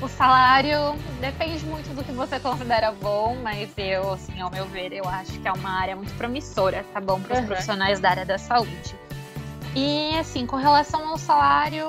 o 0.00 0.06
salário 0.06 0.94
depende 1.20 1.66
muito 1.66 1.92
do 1.92 2.04
que 2.04 2.12
você 2.12 2.38
considera 2.38 2.92
bom, 2.92 3.36
mas 3.42 3.68
eu, 3.76 4.12
assim, 4.12 4.40
ao 4.40 4.48
meu 4.48 4.64
ver, 4.66 4.92
eu 4.92 5.02
acho 5.08 5.32
que 5.40 5.48
é 5.48 5.50
uma 5.50 5.70
área 5.70 5.96
muito 5.96 6.16
promissora, 6.16 6.86
tá 6.94 7.00
bom, 7.00 7.20
para 7.20 7.32
os 7.32 7.40
uhum. 7.40 7.46
profissionais 7.46 7.98
da 7.98 8.10
área 8.10 8.24
da 8.24 8.38
saúde. 8.38 8.94
E, 9.74 10.16
assim, 10.20 10.46
com 10.46 10.54
relação 10.54 11.08
ao 11.08 11.18
salário, 11.18 11.88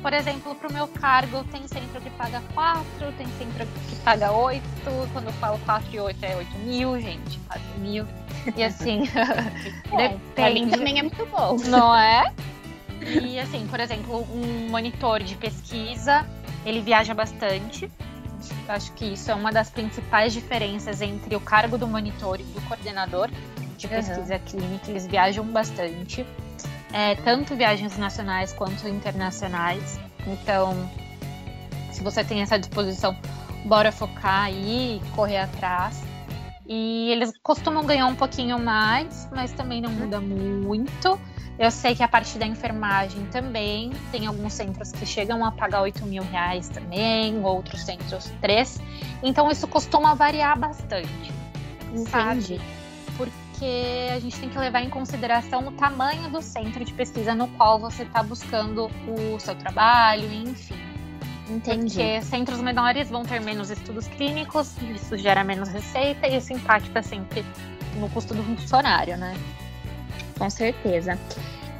por 0.00 0.12
exemplo, 0.12 0.54
para 0.54 0.68
o 0.68 0.72
meu 0.72 0.86
cargo, 0.86 1.42
tem 1.50 1.66
centro 1.66 2.00
que 2.00 2.10
paga 2.10 2.40
4, 2.54 2.84
tem 3.18 3.26
centro 3.36 3.66
que 3.90 3.96
paga 4.04 4.30
8. 4.30 4.62
Quando 5.12 5.26
eu 5.26 5.32
falo 5.32 5.58
4 5.64 5.88
e 5.92 5.98
8 5.98 6.24
é 6.24 6.36
8 6.36 6.58
mil, 6.58 7.00
gente, 7.00 7.40
4 7.48 7.80
mil. 7.80 8.06
E 8.56 8.64
assim, 8.64 9.04
é, 9.98 10.08
depende. 10.34 10.70
também 10.70 10.98
é 10.98 11.02
muito 11.02 11.26
bom. 11.26 11.56
Não 11.66 11.96
é? 11.96 12.32
E 13.00 13.38
assim, 13.38 13.66
por 13.66 13.80
exemplo, 13.80 14.26
um 14.32 14.70
monitor 14.70 15.22
de 15.22 15.34
pesquisa, 15.34 16.26
ele 16.64 16.80
viaja 16.80 17.14
bastante. 17.14 17.90
Acho 18.68 18.92
que 18.92 19.04
isso 19.04 19.30
é 19.30 19.34
uma 19.34 19.52
das 19.52 19.70
principais 19.70 20.32
diferenças 20.32 21.00
entre 21.00 21.34
o 21.36 21.40
cargo 21.40 21.78
do 21.78 21.86
monitor 21.86 22.40
e 22.40 22.44
do 22.44 22.60
coordenador 22.62 23.28
de 23.76 23.88
pesquisa 23.88 24.34
uhum. 24.34 24.40
clínica. 24.40 24.90
Eles 24.90 25.06
viajam 25.06 25.44
bastante 25.44 26.26
é, 26.92 27.14
tanto 27.16 27.56
viagens 27.56 27.96
nacionais 27.96 28.52
quanto 28.52 28.86
internacionais. 28.88 29.98
Então, 30.26 30.88
se 31.90 32.02
você 32.02 32.22
tem 32.22 32.42
essa 32.42 32.58
disposição, 32.58 33.16
bora 33.64 33.90
focar 33.90 34.44
aí, 34.44 35.00
correr 35.14 35.38
atrás. 35.38 36.02
E 36.74 37.10
eles 37.10 37.34
costumam 37.42 37.84
ganhar 37.84 38.06
um 38.06 38.14
pouquinho 38.14 38.58
mais, 38.58 39.28
mas 39.30 39.52
também 39.52 39.82
não 39.82 39.90
muda 39.90 40.18
muito. 40.18 41.20
Eu 41.58 41.70
sei 41.70 41.94
que 41.94 42.02
a 42.02 42.08
parte 42.08 42.38
da 42.38 42.46
enfermagem 42.46 43.26
também 43.26 43.90
tem 44.10 44.26
alguns 44.26 44.54
centros 44.54 44.90
que 44.90 45.04
chegam 45.04 45.44
a 45.44 45.52
pagar 45.52 45.82
8 45.82 46.06
mil 46.06 46.22
reais 46.22 46.70
também, 46.70 47.44
outros 47.44 47.82
centros 47.82 48.32
3. 48.40 48.80
Então 49.22 49.50
isso 49.50 49.68
costuma 49.68 50.14
variar 50.14 50.58
bastante. 50.58 51.30
Entendi. 51.90 52.10
Sabe? 52.10 52.60
Porque 53.18 54.08
a 54.10 54.18
gente 54.18 54.40
tem 54.40 54.48
que 54.48 54.58
levar 54.58 54.80
em 54.80 54.88
consideração 54.88 55.68
o 55.68 55.72
tamanho 55.72 56.30
do 56.30 56.40
centro 56.40 56.82
de 56.82 56.94
pesquisa 56.94 57.34
no 57.34 57.48
qual 57.48 57.78
você 57.78 58.02
está 58.02 58.22
buscando 58.22 58.90
o 59.06 59.38
seu 59.38 59.54
trabalho, 59.56 60.32
enfim. 60.32 60.91
Entendi. 61.48 61.96
Porque 61.96 62.22
centros 62.22 62.60
menores 62.60 63.10
vão 63.10 63.24
ter 63.24 63.40
menos 63.40 63.70
estudos 63.70 64.06
clínicos, 64.06 64.74
isso 64.94 65.16
gera 65.16 65.42
menos 65.42 65.68
receita 65.68 66.26
e 66.26 66.36
isso 66.36 66.52
impacta 66.52 67.02
sempre 67.02 67.44
no 67.96 68.08
custo 68.10 68.34
do 68.34 68.42
funcionário, 68.42 69.16
né? 69.16 69.36
Com 70.38 70.48
certeza. 70.48 71.18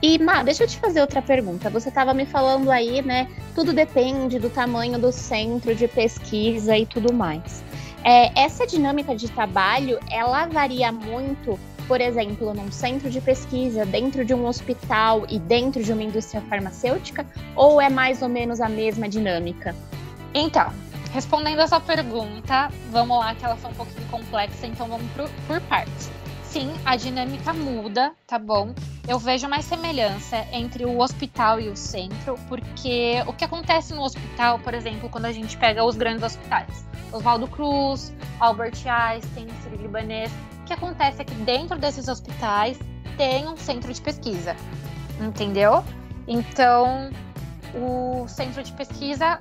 E, 0.03 0.19
Má, 0.19 0.43
deixa 0.43 0.65
eu 0.65 0.69
te 0.69 0.79
fazer 0.79 1.01
outra 1.01 1.23
pergunta. 1.23 1.71
Você 1.71 1.89
estava 1.89 2.13
me 2.13 2.27
falando 2.27 2.71
aí, 2.73 3.01
né? 3.03 3.29
Tudo 3.55 3.73
depende 3.73 4.39
do 4.39 4.51
tamanho 4.51 4.99
do 4.99 5.13
centro 5.13 5.75
de 5.75 5.87
pesquisa 5.87 6.77
e 6.77 6.85
tudo 6.85 7.13
mais. 7.13 7.63
É, 8.05 8.37
essa 8.39 8.67
dinâmica 8.67 9.15
de 9.15 9.31
trabalho, 9.31 10.01
ela 10.11 10.47
varia 10.47 10.91
muito, 10.91 11.57
por 11.93 12.01
exemplo, 12.01 12.55
num 12.55 12.73
centro 12.73 13.11
de 13.11 13.21
pesquisa, 13.21 13.85
dentro 13.85 14.25
de 14.25 14.33
um 14.33 14.47
hospital 14.47 15.27
e 15.29 15.39
dentro 15.39 15.85
de 15.85 15.93
uma 15.93 16.03
indústria 16.03 16.41
farmacêutica, 16.49 17.27
ou 17.55 17.79
é 17.83 17.91
mais 17.91 18.23
ou 18.23 18.31
menos 18.31 18.63
a 18.63 18.69
mesma 18.71 19.07
dinâmica? 19.07 19.77
Então, 20.33 20.73
respondendo 21.13 21.61
essa 21.61 21.79
pergunta, 21.79 22.71
vamos 22.91 23.19
lá, 23.19 23.35
que 23.35 23.45
ela 23.45 23.57
foi 23.57 23.71
um 23.71 23.75
pouquinho 23.75 24.09
complexa, 24.09 24.67
então 24.67 24.89
vamos 24.89 25.07
por, 25.13 25.29
por 25.47 25.61
partes. 25.69 26.11
Sim, 26.45 26.73
a 26.83 26.97
dinâmica 26.97 27.53
muda, 27.53 28.13
tá 28.27 28.39
bom? 28.39 28.75
Eu 29.07 29.19
vejo 29.19 29.47
mais 29.47 29.67
semelhança 29.67 30.47
entre 30.51 30.87
o 30.87 30.99
hospital 30.99 31.61
e 31.61 31.69
o 31.69 31.77
centro, 31.77 32.39
porque 32.49 33.23
o 33.27 33.35
que 33.35 33.45
acontece 33.45 33.93
no 33.93 34.01
hospital, 34.01 34.59
por 34.61 34.73
exemplo, 34.73 35.11
quando 35.11 35.27
a 35.27 35.33
gente 35.33 35.59
pega 35.59 35.85
os 35.85 35.95
grandes 35.95 36.23
hospitais, 36.23 36.87
Oswaldo 37.13 37.47
Cruz, 37.49 38.15
Albert 38.41 38.79
Einstein, 38.87 39.47
Sírio-Libanês, 39.63 40.33
que 40.73 40.75
acontece 40.75 41.21
é 41.21 41.25
que 41.25 41.35
dentro 41.35 41.79
desses 41.79 42.09
hospitais 42.09 42.79
tem 43.19 43.47
um 43.47 43.57
centro 43.57 43.93
de 43.93 44.01
pesquisa, 44.01 44.57
entendeu? 45.21 45.85
Então, 46.27 47.11
o 47.75 48.27
centro 48.27 48.63
de 48.63 48.73
pesquisa 48.73 49.39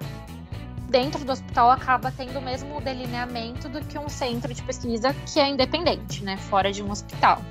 dentro 0.89 1.23
do 1.23 1.31
hospital 1.31 1.71
acaba 1.71 2.11
tendo 2.11 2.37
o 2.37 2.41
mesmo 2.41 2.81
delineamento 2.81 3.69
do 3.69 3.79
que 3.79 3.97
um 3.97 4.09
centro 4.09 4.53
de 4.53 4.61
pesquisa 4.61 5.13
que 5.25 5.39
é 5.39 5.47
independente, 5.47 6.21
né, 6.21 6.35
fora 6.35 6.69
de 6.69 6.83
um 6.83 6.91
hospital, 6.91 7.41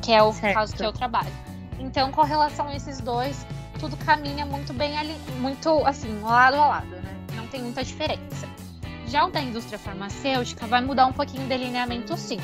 que 0.00 0.12
é 0.12 0.22
o 0.22 0.32
certo. 0.32 0.54
caso 0.54 0.74
que 0.74 0.82
eu 0.82 0.92
trabalho. 0.92 1.32
Então, 1.78 2.10
com 2.10 2.22
relação 2.22 2.68
a 2.68 2.74
esses 2.74 3.00
dois, 3.02 3.46
tudo 3.78 3.98
caminha 3.98 4.46
muito 4.46 4.72
bem 4.72 4.96
ali, 4.96 5.14
muito 5.40 5.84
assim, 5.84 6.20
lado 6.22 6.56
a 6.56 6.66
lado, 6.68 6.86
né? 6.86 7.14
Não 7.34 7.46
tem 7.48 7.60
muita 7.60 7.84
diferença. 7.84 8.48
Já 9.08 9.26
o 9.26 9.30
da 9.30 9.42
indústria 9.42 9.78
farmacêutica 9.78 10.66
vai 10.66 10.80
mudar 10.80 11.04
um 11.04 11.12
pouquinho 11.12 11.44
o 11.44 11.48
delineamento, 11.48 12.16
sim. 12.16 12.38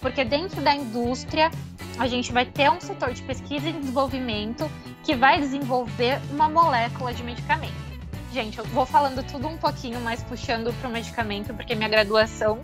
Porque 0.00 0.24
dentro 0.24 0.60
da 0.60 0.74
indústria, 0.74 1.50
a 1.98 2.06
gente 2.06 2.32
vai 2.32 2.46
ter 2.46 2.70
um 2.70 2.80
setor 2.80 3.12
de 3.12 3.22
pesquisa 3.22 3.68
e 3.68 3.72
desenvolvimento 3.72 4.70
que 5.02 5.14
vai 5.14 5.40
desenvolver 5.40 6.20
uma 6.30 6.48
molécula 6.48 7.12
de 7.12 7.22
medicamento. 7.22 7.88
Gente, 8.32 8.58
eu 8.58 8.64
vou 8.66 8.84
falando 8.84 9.24
tudo 9.26 9.48
um 9.48 9.56
pouquinho 9.56 10.00
mais 10.00 10.22
puxando 10.22 10.72
para 10.80 10.88
o 10.88 10.92
medicamento, 10.92 11.54
porque 11.54 11.74
minha 11.74 11.88
graduação 11.88 12.60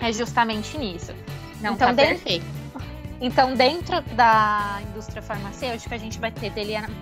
é 0.00 0.12
justamente 0.12 0.76
nisso. 0.78 1.12
Não, 1.60 1.74
então, 1.74 1.88
tá 1.88 1.92
dentro, 1.92 2.14
perfeito. 2.14 2.46
Então, 3.20 3.54
dentro 3.54 4.00
da 4.14 4.80
indústria 4.88 5.20
farmacêutica, 5.20 5.94
a 5.94 5.98
gente 5.98 6.18
vai 6.18 6.32
ter 6.32 6.50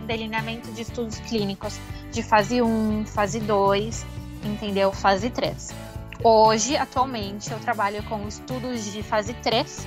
delineamento 0.07 0.73
de 0.73 0.83
estudos 0.83 1.21
clínicos 1.21 1.79
de 2.11 2.25
fase 2.25 2.61
1, 2.61 3.07
fase 3.07 3.39
2, 3.39 4.05
entendeu? 4.43 4.93
Fase 4.93 5.31
3. 5.31 5.73
Hoje, 6.23 6.77
atualmente, 6.77 7.51
eu 7.53 7.61
trabalho 7.61 8.03
com 8.05 8.27
estudos 8.27 8.93
de 8.93 9.03
fase 9.03 9.35
3, 9.35 9.87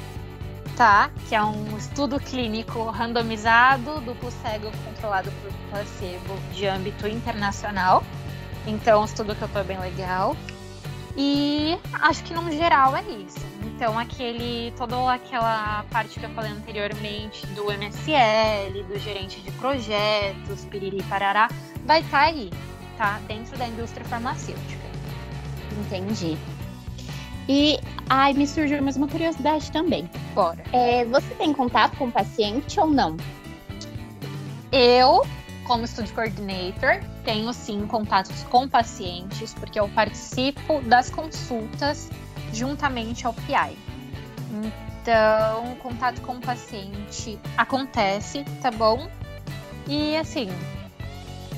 tá? 0.78 1.12
Que 1.28 1.36
é 1.36 1.44
um 1.44 1.78
estudo 1.78 2.20
clínico 2.20 2.84
randomizado, 2.86 4.00
duplo 4.02 4.32
cego, 4.42 4.72
controlado 4.86 5.30
por 5.42 5.52
placebo 5.70 6.34
de 6.54 6.68
âmbito 6.68 7.06
internacional. 7.08 8.04
Então, 8.66 9.02
um 9.02 9.06
estudo 9.06 9.36
que 9.36 9.42
eu 9.42 9.50
tô 9.50 9.64
bem 9.64 9.80
legal. 9.80 10.36
E 11.18 11.78
acho 12.02 12.24
que 12.24 12.34
no 12.34 12.50
geral 12.52 12.96
é 12.96 13.02
isso. 13.02 13.40
Então, 13.66 14.00
aquele, 14.00 14.74
toda 14.78 15.14
aquela 15.14 15.84
parte 15.92 16.18
que 16.18 16.26
eu 16.26 16.30
falei 16.30 16.52
anteriormente 16.52 17.46
do 17.48 17.66
MSL, 17.66 18.84
do 18.84 18.98
gerente 18.98 19.42
de 19.42 19.52
projetos, 19.52 20.64
piriri 20.66 21.04
parará, 21.04 21.50
vai 21.86 22.00
estar 22.00 22.20
tá 22.20 22.26
aí 22.26 22.50
tá? 23.02 23.20
Dentro 23.28 23.58
da 23.58 23.68
indústria 23.68 24.06
farmacêutica. 24.06 24.91
Entendi. 25.80 26.38
E 27.48 27.80
ai, 28.10 28.34
me 28.34 28.48
surgiu 28.48 28.82
mais 28.82 28.96
uma 28.96 29.08
curiosidade 29.08 29.72
também. 29.72 30.10
Bora. 30.34 30.64
É, 30.72 31.06
você 31.06 31.34
tem 31.36 31.54
contato 31.54 31.98
com 31.98 32.06
o 32.06 32.12
paciente 32.12 32.80
ou 32.80 32.88
não? 32.88 33.18
Eu, 34.72 35.26
como 35.66 35.86
Study 35.86 36.14
Coordinator, 36.14 37.02
tenho 37.26 37.52
sim 37.54 37.86
contatos 37.88 38.44
com 38.44 38.68
pacientes, 38.68 39.54
porque 39.54 39.80
eu 39.80 39.90
participo 39.90 40.82
das 40.82 41.10
consultas 41.10 42.10
juntamente 42.54 43.26
ao 43.26 43.34
PI. 43.34 43.78
Então, 45.02 45.76
contato 45.82 46.22
com 46.22 46.34
o 46.34 46.42
paciente 46.42 47.40
acontece, 47.58 48.44
tá 48.62 48.70
bom? 48.70 49.10
E 49.88 50.16
assim, 50.16 50.50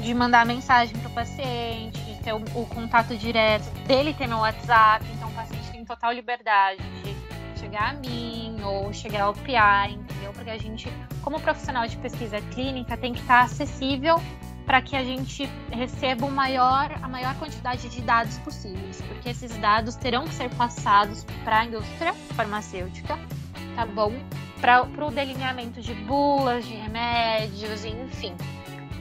de 0.02 0.14
mandar 0.14 0.46
mensagem 0.46 0.96
para 0.98 1.10
o 1.10 1.14
paciente, 1.14 2.00
ter 2.24 2.34
o, 2.34 2.38
o, 2.38 2.66
contato 2.68 3.16
direto, 3.16 3.70
dele 3.86 4.14
ter 4.14 4.28
meu 4.28 4.40
WhatsApp, 4.40 5.06
então 5.14 5.30
o 5.30 5.32
paciente 5.34 5.72
tem 5.72 5.86
total 5.86 6.12
liberdade 6.12 6.82
de 7.04 7.60
chegar 7.60 7.92
a 7.92 7.94
mim 7.94 8.58
ou 8.64 8.92
chegar 8.94 9.24
ao 9.24 9.34
PI, 9.34 9.94
entendeu? 9.94 10.32
Porque 10.34 10.50
a 10.50 10.58
gente, 10.58 10.92
como 11.22 11.40
profissional 11.40 11.88
de 11.88 11.98
pesquisa 11.98 12.40
clínica, 12.54 12.96
tem 12.96 13.14
que 13.14 13.20
estar 13.20 13.42
acessível 13.42 14.22
para 14.66 14.82
que 14.82 14.96
a 14.96 15.04
gente 15.04 15.46
receba 15.72 16.28
maior, 16.30 16.98
a 17.02 17.08
maior 17.08 17.36
quantidade 17.36 17.90
de 17.90 18.02
dados 18.02 18.38
possíveis, 18.40 19.02
porque 19.02 19.30
esses 19.30 19.56
dados 19.58 19.96
terão 19.96 20.24
que 20.24 20.34
ser 20.34 20.50
passados 20.56 21.26
para 21.44 21.60
a 21.60 21.66
indústria 21.66 22.14
farmacêutica, 22.14 23.20
tá 23.76 23.86
bom? 23.86 24.14
Para 24.62 24.84
o 24.84 25.12
delineamento 25.12 25.82
de 25.82 25.94
bulas, 25.94 26.66
de 26.66 26.76
remédios, 26.76 27.84
enfim 27.84 28.34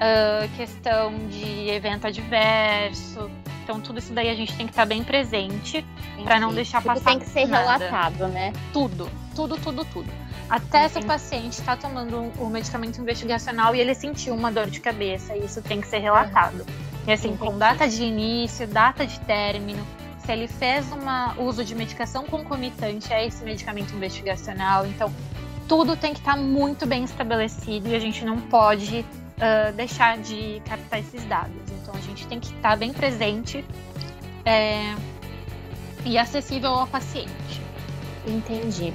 uh, 0.02 0.48
questão 0.56 1.14
de 1.28 1.68
evento 1.70 2.06
adverso. 2.06 3.30
Então, 3.62 3.80
tudo 3.80 4.00
isso 4.00 4.12
daí 4.12 4.28
a 4.28 4.34
gente 4.34 4.56
tem 4.56 4.66
que 4.66 4.72
estar 4.72 4.82
tá 4.82 4.86
bem 4.86 5.04
presente 5.04 5.86
para 6.24 6.40
não 6.40 6.52
deixar 6.52 6.82
tudo 6.82 6.94
passar. 6.94 7.10
Tem 7.10 7.18
que 7.20 7.28
ser 7.28 7.46
nada. 7.46 7.78
relatado, 7.78 8.26
né? 8.28 8.52
Tudo, 8.72 9.08
tudo, 9.34 9.56
tudo, 9.56 9.84
tudo. 9.84 10.12
Até 10.50 10.88
se 10.88 10.98
o 10.98 11.04
paciente 11.04 11.52
está 11.52 11.76
tomando 11.76 12.16
o 12.16 12.42
um, 12.42 12.46
um 12.46 12.50
medicamento 12.50 13.00
investigacional 13.00 13.74
e 13.74 13.80
ele 13.80 13.94
sentiu 13.94 14.34
uma 14.34 14.50
dor 14.50 14.68
de 14.68 14.80
cabeça, 14.80 15.36
isso 15.36 15.62
tem 15.62 15.80
que 15.80 15.86
ser 15.86 15.98
relatado. 15.98 16.60
Uhum. 16.60 16.92
E 17.06 17.12
assim, 17.12 17.28
Entendi. 17.28 17.50
com 17.50 17.56
data 17.56 17.88
de 17.88 18.02
início, 18.02 18.66
data 18.66 19.06
de 19.06 19.18
término, 19.20 19.86
se 20.18 20.30
ele 20.30 20.46
fez 20.46 20.86
um 20.92 21.42
uso 21.42 21.64
de 21.64 21.74
medicação 21.74 22.24
concomitante 22.24 23.12
a 23.12 23.24
esse 23.24 23.42
medicamento 23.44 23.94
investigacional, 23.94 24.86
então 24.86 25.12
tudo 25.66 25.96
tem 25.96 26.12
que 26.12 26.20
estar 26.20 26.34
tá 26.34 26.38
muito 26.38 26.86
bem 26.86 27.04
estabelecido 27.04 27.88
e 27.88 27.94
a 27.94 27.98
gente 27.98 28.24
não 28.24 28.38
pode 28.38 29.04
uh, 29.38 29.72
deixar 29.74 30.18
de 30.18 30.62
captar 30.64 31.00
esses 31.00 31.24
dados. 31.24 31.62
Então 31.80 31.94
a 31.94 32.00
gente 32.00 32.26
tem 32.26 32.40
que 32.40 32.54
estar 32.54 32.76
bem 32.76 32.92
presente 32.92 33.64
é, 34.44 34.94
e 36.04 36.18
acessível 36.18 36.70
ao 36.70 36.86
paciente. 36.86 37.62
Entendi. 38.26 38.92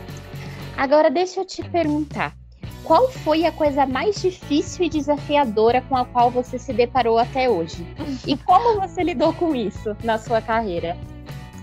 Agora 0.77 1.09
deixa 1.09 1.39
eu 1.39 1.45
te 1.45 1.63
perguntar. 1.63 2.35
Qual 2.83 3.09
foi 3.11 3.45
a 3.45 3.51
coisa 3.51 3.85
mais 3.85 4.21
difícil 4.21 4.85
e 4.85 4.89
desafiadora 4.89 5.81
com 5.81 5.97
a 5.97 6.05
qual 6.05 6.31
você 6.31 6.57
se 6.57 6.71
deparou 6.71 7.17
até 7.17 7.49
hoje? 7.49 7.85
E 8.25 8.37
como 8.37 8.79
você 8.79 9.03
lidou 9.03 9.33
com 9.33 9.53
isso 9.53 9.95
na 10.03 10.17
sua 10.17 10.41
carreira? 10.41 10.97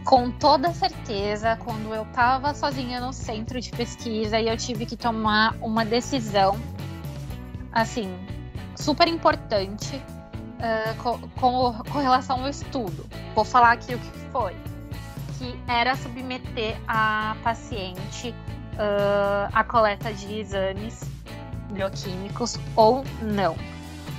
Com 0.04 0.30
toda 0.30 0.70
certeza, 0.74 1.56
quando 1.64 1.94
eu 1.94 2.02
estava 2.02 2.52
sozinha 2.52 3.00
no 3.00 3.10
centro 3.10 3.58
de 3.58 3.70
pesquisa 3.70 4.38
e 4.38 4.48
eu 4.48 4.56
tive 4.56 4.84
que 4.84 4.96
tomar 4.96 5.56
uma 5.62 5.82
decisão, 5.82 6.60
assim, 7.72 8.12
super 8.76 9.08
importante 9.08 9.96
uh, 9.96 11.02
com, 11.02 11.18
com, 11.40 11.72
com, 11.90 11.98
relação 11.98 12.42
ao 12.42 12.48
estudo. 12.48 13.06
Vou 13.34 13.44
falar 13.44 13.72
aqui 13.72 13.94
o 13.94 13.98
que 13.98 14.18
foi. 14.32 14.54
Que 15.38 15.58
era 15.68 15.96
submeter 15.96 16.76
a 16.86 17.36
paciente 17.42 18.34
uh, 18.74 19.50
à 19.52 19.64
coleta 19.64 20.12
de 20.12 20.40
exames 20.40 21.02
bioquímicos 21.70 22.58
ou 22.76 23.04
não. 23.20 23.56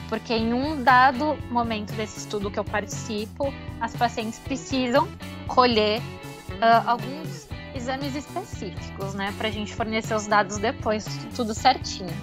Porque 0.09 0.33
em 0.33 0.53
um 0.53 0.83
dado 0.83 1.37
momento 1.49 1.93
desse 1.93 2.19
estudo 2.19 2.51
que 2.51 2.59
eu 2.59 2.65
participo, 2.65 3.51
as 3.81 3.95
pacientes 3.95 4.37
precisam 4.39 5.07
colher 5.47 5.99
uh, 5.99 6.87
alguns 6.87 7.47
exames 7.73 8.15
específicos, 8.15 9.13
né, 9.13 9.33
para 9.37 9.49
a 9.49 9.51
gente 9.51 9.73
fornecer 9.73 10.15
os 10.15 10.27
dados 10.27 10.57
depois, 10.57 11.05
tudo 11.35 11.53
certinho. 11.53 12.13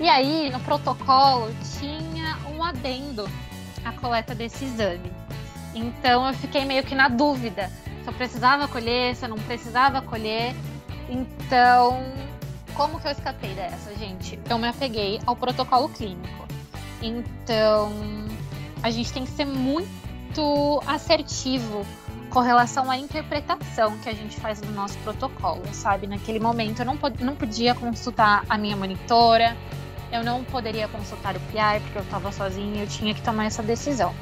E 0.00 0.08
aí, 0.08 0.50
no 0.50 0.60
protocolo, 0.60 1.52
tinha 1.78 2.38
um 2.54 2.62
adendo 2.62 3.28
à 3.84 3.92
coleta 3.92 4.34
desse 4.34 4.64
exame. 4.64 5.12
Então, 5.74 6.26
eu 6.26 6.34
fiquei 6.34 6.64
meio 6.64 6.84
que 6.84 6.94
na 6.94 7.08
dúvida 7.08 7.70
se 8.02 8.08
eu 8.08 8.12
precisava 8.12 8.66
colher, 8.68 9.14
se 9.16 9.24
eu 9.24 9.28
não 9.28 9.38
precisava 9.38 10.00
colher. 10.00 10.54
Então, 11.08 12.00
como 12.74 13.00
que 13.00 13.06
eu 13.06 13.12
escapei 13.12 13.54
dessa, 13.54 13.94
gente? 13.96 14.38
Eu 14.48 14.58
me 14.58 14.68
apeguei 14.68 15.20
ao 15.26 15.36
protocolo 15.36 15.88
clínico. 15.88 16.46
Então, 17.02 17.92
a 18.82 18.90
gente 18.90 19.12
tem 19.12 19.24
que 19.24 19.30
ser 19.30 19.44
muito 19.44 20.80
assertivo 20.86 21.84
com 22.30 22.40
relação 22.40 22.90
à 22.90 22.96
interpretação 22.96 23.98
que 23.98 24.08
a 24.08 24.14
gente 24.14 24.36
faz 24.36 24.60
do 24.60 24.70
nosso 24.72 24.96
protocolo, 24.98 25.62
sabe? 25.72 26.06
Naquele 26.06 26.38
momento 26.38 26.80
eu 26.80 26.86
não, 26.86 26.98
não 27.20 27.34
podia 27.34 27.74
consultar 27.74 28.44
a 28.48 28.56
minha 28.56 28.76
monitora, 28.76 29.56
eu 30.12 30.24
não 30.24 30.44
poderia 30.44 30.88
consultar 30.88 31.36
o 31.36 31.40
PI 31.40 31.80
porque 31.82 31.98
eu 31.98 32.02
estava 32.02 32.32
sozinha, 32.32 32.82
eu 32.82 32.86
tinha 32.86 33.14
que 33.14 33.22
tomar 33.22 33.46
essa 33.46 33.62
decisão. 33.62 34.14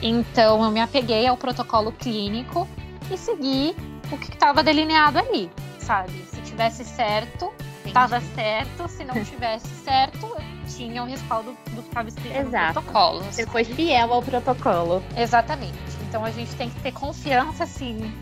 Então 0.00 0.62
eu 0.62 0.70
me 0.70 0.80
apeguei 0.80 1.26
ao 1.26 1.36
protocolo 1.36 1.92
clínico 1.92 2.68
e 3.10 3.16
segui 3.16 3.74
o 4.10 4.18
que 4.18 4.32
estava 4.32 4.62
delineado 4.62 5.18
ali, 5.18 5.50
sabe? 5.78 6.24
Se 6.30 6.40
tivesse 6.42 6.84
certo, 6.84 7.52
estava 7.84 8.20
certo, 8.20 8.88
se 8.88 9.04
não 9.04 9.24
tivesse 9.24 9.68
certo, 9.84 10.36
tinha 10.68 11.02
o 11.02 11.06
respaldo 11.06 11.56
do 11.70 11.82
que 11.82 11.88
estava 11.88 12.08
escrito 12.08 12.36
Exato. 12.36 12.66
no 12.66 12.72
protocolo. 12.72 13.22
Você 13.24 13.46
foi 13.46 13.64
fiel 13.64 14.12
ao 14.12 14.22
protocolo. 14.22 15.02
Exatamente. 15.16 15.78
Então 16.08 16.24
a 16.24 16.30
gente 16.30 16.54
tem 16.56 16.68
que 16.68 16.80
ter 16.80 16.92
confiança, 16.92 17.64
assim, 17.64 18.12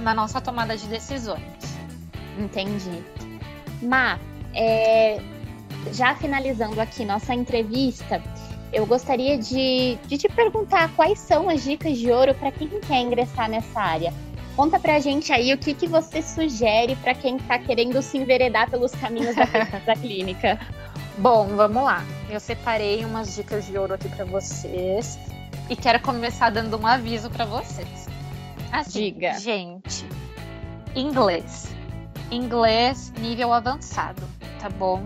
na 0.00 0.14
nossa 0.14 0.40
tomada 0.40 0.76
de 0.76 0.86
decisões. 0.86 1.42
Entendi. 2.38 3.04
Má, 3.82 4.18
é, 4.54 5.20
já 5.92 6.14
finalizando 6.14 6.80
aqui 6.80 7.04
nossa 7.04 7.34
entrevista, 7.34 8.22
eu 8.72 8.86
gostaria 8.86 9.38
de, 9.38 9.98
de 10.06 10.18
te 10.18 10.28
perguntar 10.28 10.90
quais 10.94 11.18
são 11.18 11.48
as 11.48 11.62
dicas 11.64 11.98
de 11.98 12.10
ouro 12.10 12.34
para 12.34 12.52
quem 12.52 12.68
quer 12.68 13.00
ingressar 13.00 13.48
nessa 13.48 13.80
área. 13.80 14.12
Conta 14.54 14.78
pra 14.78 14.98
gente 14.98 15.32
aí 15.32 15.54
o 15.54 15.58
que, 15.58 15.72
que 15.72 15.86
você 15.86 16.20
sugere 16.20 16.96
para 16.96 17.14
quem 17.14 17.36
está 17.36 17.58
querendo 17.58 18.02
se 18.02 18.18
enveredar 18.18 18.68
pelos 18.68 18.92
caminhos 18.92 19.34
da, 19.36 19.44
da 19.86 19.94
clínica. 19.94 20.58
Bom, 21.18 21.46
vamos 21.48 21.82
lá. 21.82 22.04
Eu 22.28 22.40
separei 22.40 23.04
umas 23.04 23.34
dicas 23.34 23.66
de 23.66 23.78
ouro 23.78 23.94
aqui 23.94 24.08
para 24.08 24.24
vocês 24.24 25.18
e 25.70 25.76
quero 25.76 26.00
começar 26.00 26.50
dando 26.50 26.76
um 26.76 26.86
aviso 26.86 27.30
para 27.30 27.44
vocês. 27.44 28.08
Assim, 28.72 29.12
Diga. 29.12 29.38
Gente, 29.38 30.06
inglês. 30.94 31.72
Inglês 32.30 33.12
nível 33.18 33.52
avançado, 33.52 34.22
tá 34.60 34.68
bom? 34.68 35.02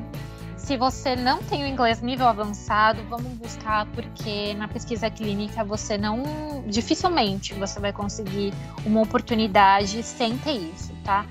Se 0.62 0.76
você 0.76 1.16
não 1.16 1.42
tem 1.42 1.64
o 1.64 1.66
inglês 1.66 2.00
nível 2.00 2.28
avançado, 2.28 3.02
vamos 3.08 3.32
buscar 3.32 3.84
porque 3.86 4.54
na 4.54 4.68
pesquisa 4.68 5.10
clínica 5.10 5.64
você 5.64 5.98
não 5.98 6.22
dificilmente 6.68 7.52
você 7.54 7.80
vai 7.80 7.92
conseguir 7.92 8.54
uma 8.86 9.02
oportunidade 9.02 10.04
sem 10.04 10.38
ter 10.38 10.52
isso, 10.52 10.94
tá? 11.04 11.26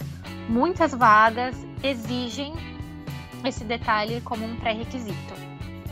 Muitas 0.50 0.92
vagas 0.92 1.56
exigem 1.82 2.54
esse 3.46 3.64
detalhe 3.64 4.20
como 4.20 4.46
um 4.46 4.58
pré-requisito. 4.58 5.34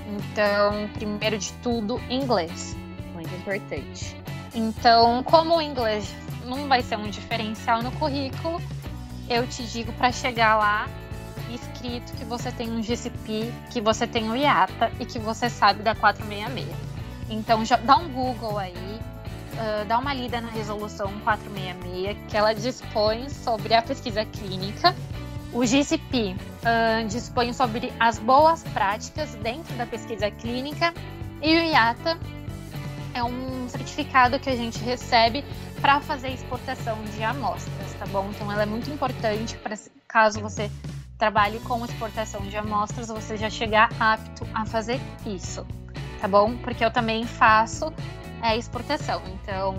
Então, 0.05 0.89
primeiro 0.93 1.37
de 1.37 1.53
tudo, 1.63 1.99
inglês. 2.09 2.75
Muito 3.13 3.33
importante. 3.35 4.17
Então, 4.53 5.23
como 5.23 5.55
o 5.55 5.61
inglês 5.61 6.13
não 6.45 6.67
vai 6.67 6.83
ser 6.83 6.97
um 6.97 7.09
diferencial 7.09 7.81
no 7.81 7.91
currículo, 7.93 8.61
eu 9.29 9.47
te 9.47 9.63
digo 9.63 9.93
para 9.93 10.11
chegar 10.11 10.57
lá 10.57 10.89
escrito 11.49 12.13
que 12.13 12.25
você 12.25 12.51
tem 12.51 12.71
um 12.71 12.81
GCP, 12.81 13.51
que 13.69 13.81
você 13.81 14.05
tem 14.07 14.29
o 14.29 14.35
IATA 14.35 14.91
e 14.99 15.05
que 15.05 15.19
você 15.19 15.49
sabe 15.49 15.83
da 15.83 15.95
466. 15.95 16.67
Então 17.29 17.63
já 17.63 17.77
dá 17.77 17.97
um 17.97 18.09
Google 18.09 18.57
aí, 18.57 18.73
uh, 18.73 19.85
dá 19.87 19.97
uma 19.99 20.13
lida 20.13 20.41
na 20.41 20.49
resolução 20.49 21.11
466, 21.23 22.17
que 22.27 22.37
ela 22.37 22.53
dispõe 22.53 23.29
sobre 23.29 23.73
a 23.73 23.81
pesquisa 23.81 24.25
clínica. 24.25 24.95
O 25.53 25.65
GCP 25.65 26.35
uh, 26.35 27.07
dispõe 27.07 27.53
sobre 27.53 27.91
as 27.99 28.19
boas 28.19 28.63
práticas 28.63 29.35
dentro 29.35 29.75
da 29.75 29.85
pesquisa 29.85 30.29
clínica 30.29 30.93
e 31.41 31.55
o 31.55 31.63
IATA 31.63 32.19
é 33.13 33.23
um 33.23 33.67
certificado 33.69 34.39
que 34.39 34.49
a 34.49 34.55
gente 34.55 34.79
recebe 34.79 35.43
para 35.81 35.99
fazer 35.99 36.29
exportação 36.29 36.97
de 37.15 37.23
amostras, 37.23 37.93
tá 37.97 38.05
bom? 38.07 38.29
Então 38.29 38.51
ela 38.51 38.63
é 38.63 38.65
muito 38.65 38.89
importante 38.89 39.57
para 39.57 39.75
caso 40.07 40.39
você 40.41 40.69
trabalhe 41.19 41.59
com 41.59 41.83
exportação 41.83 42.41
de 42.47 42.55
amostras, 42.55 43.09
você 43.09 43.35
já 43.35 43.49
chegar 43.49 43.89
apto 43.99 44.47
a 44.53 44.65
fazer 44.65 44.99
isso, 45.25 45.67
tá 46.19 46.27
bom? 46.29 46.55
Porque 46.55 46.83
eu 46.83 46.89
também 46.89 47.25
faço 47.25 47.93
é, 48.41 48.57
exportação, 48.57 49.21
então 49.27 49.75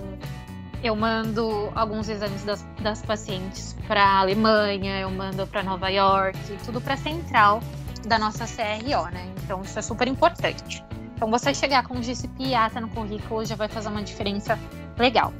eu 0.84 0.94
mando 0.94 1.72
alguns 1.74 2.10
exames 2.10 2.44
das, 2.44 2.62
das 2.82 3.00
pacientes 3.00 3.74
para 3.88 4.04
a 4.04 4.18
Alemanha, 4.20 5.00
eu 5.00 5.10
mando 5.10 5.46
para 5.46 5.62
Nova 5.62 5.88
York, 5.88 6.38
tudo 6.64 6.78
para 6.78 6.96
central 6.98 7.60
da 8.06 8.18
nossa 8.18 8.44
CRO, 8.44 9.10
né? 9.10 9.32
Então 9.42 9.62
isso 9.62 9.78
é 9.78 9.82
super 9.82 10.08
importante. 10.08 10.84
Então 11.14 11.30
você 11.30 11.54
chegar 11.54 11.86
com 11.86 12.02
GCP 12.02 12.44
e 12.44 12.54
ATA 12.54 12.82
no 12.82 12.88
currículo 12.88 13.46
já 13.46 13.56
vai 13.56 13.68
fazer 13.68 13.88
uma 13.88 14.02
diferença 14.02 14.58
legal. 14.98 15.32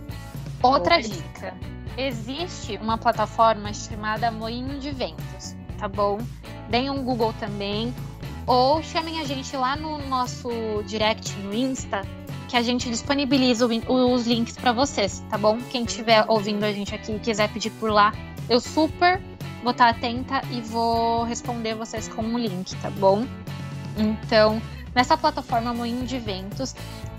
Outra 0.63 1.01
dica: 1.01 1.55
existe 1.97 2.79
uma 2.83 2.99
plataforma 2.99 3.73
chamada 3.73 4.31
Moinho 4.31 4.79
de 4.79 4.91
Ventos 4.91 5.60
tá 5.81 5.89
bom? 5.89 6.19
Deem 6.69 6.91
um 6.91 7.03
Google 7.03 7.33
também. 7.41 7.93
Ou 8.47 8.83
chamem 8.83 9.19
a 9.21 9.25
gente 9.25 9.57
lá 9.57 9.75
no 9.75 9.99
nosso 10.09 10.51
direct 10.87 11.35
no 11.39 11.55
Insta, 11.55 12.03
que 12.49 12.57
a 12.57 12.63
gente 12.63 12.89
disponibiliza 12.91 13.67
os 13.67 14.27
links 14.27 14.57
para 14.57 14.73
vocês, 14.73 15.25
tá 15.31 15.39
bom? 15.39 15.59
Quem 15.71 15.85
estiver 15.85 16.25
ouvindo 16.29 16.65
a 16.65 16.73
gente 16.73 16.95
aqui 16.95 17.13
e 17.13 17.19
quiser 17.19 17.49
pedir 17.49 17.71
por 17.71 17.91
lá, 17.91 18.13
eu 18.49 18.61
super 18.61 19.21
vou 19.63 19.73
estar 19.73 19.89
atenta 19.89 20.43
e 20.51 20.61
vou 20.61 21.25
responder 21.25 21.75
vocês 21.75 22.09
com 22.09 22.23
um 22.23 22.39
link, 22.39 22.75
tá 22.77 22.91
bom? 22.91 23.27
Então, 23.97 24.61
nessa 24.95 25.17
plataforma 25.17 25.73
Moinho 25.73 26.05
de 26.05 26.17
Eventos, 26.17 26.75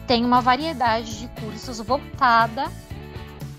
tem 0.05 0.25
uma 0.25 0.41
variedade 0.41 1.19
de 1.19 1.27
cursos 1.39 1.79
voltada 1.79 2.69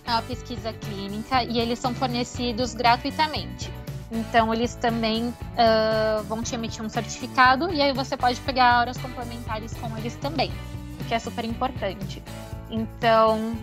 à 0.06 0.20
pesquisa 0.22 0.72
clínica 0.74 1.42
e 1.44 1.58
eles 1.58 1.78
são 1.78 1.94
fornecidos 1.94 2.74
gratuitamente. 2.74 3.70
Então, 4.12 4.52
eles 4.52 4.74
também 4.74 5.28
uh, 5.28 6.22
vão 6.24 6.42
te 6.42 6.54
emitir 6.54 6.84
um 6.84 6.88
certificado 6.88 7.72
e 7.72 7.80
aí 7.80 7.94
você 7.94 8.14
pode 8.14 8.38
pegar 8.42 8.80
horas 8.80 8.98
complementares 8.98 9.72
com 9.72 9.96
eles 9.96 10.14
também, 10.16 10.52
o 11.00 11.04
que 11.04 11.14
é 11.14 11.18
super 11.18 11.46
importante. 11.46 12.22
Então, 12.70 13.56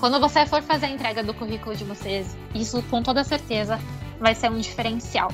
quando 0.00 0.18
você 0.18 0.44
for 0.46 0.60
fazer 0.62 0.86
a 0.86 0.90
entrega 0.90 1.22
do 1.22 1.32
currículo 1.32 1.76
de 1.76 1.84
vocês, 1.84 2.36
isso 2.52 2.82
com 2.90 3.04
toda 3.04 3.22
certeza 3.22 3.78
vai 4.18 4.34
ser 4.34 4.50
um 4.50 4.58
diferencial. 4.58 5.30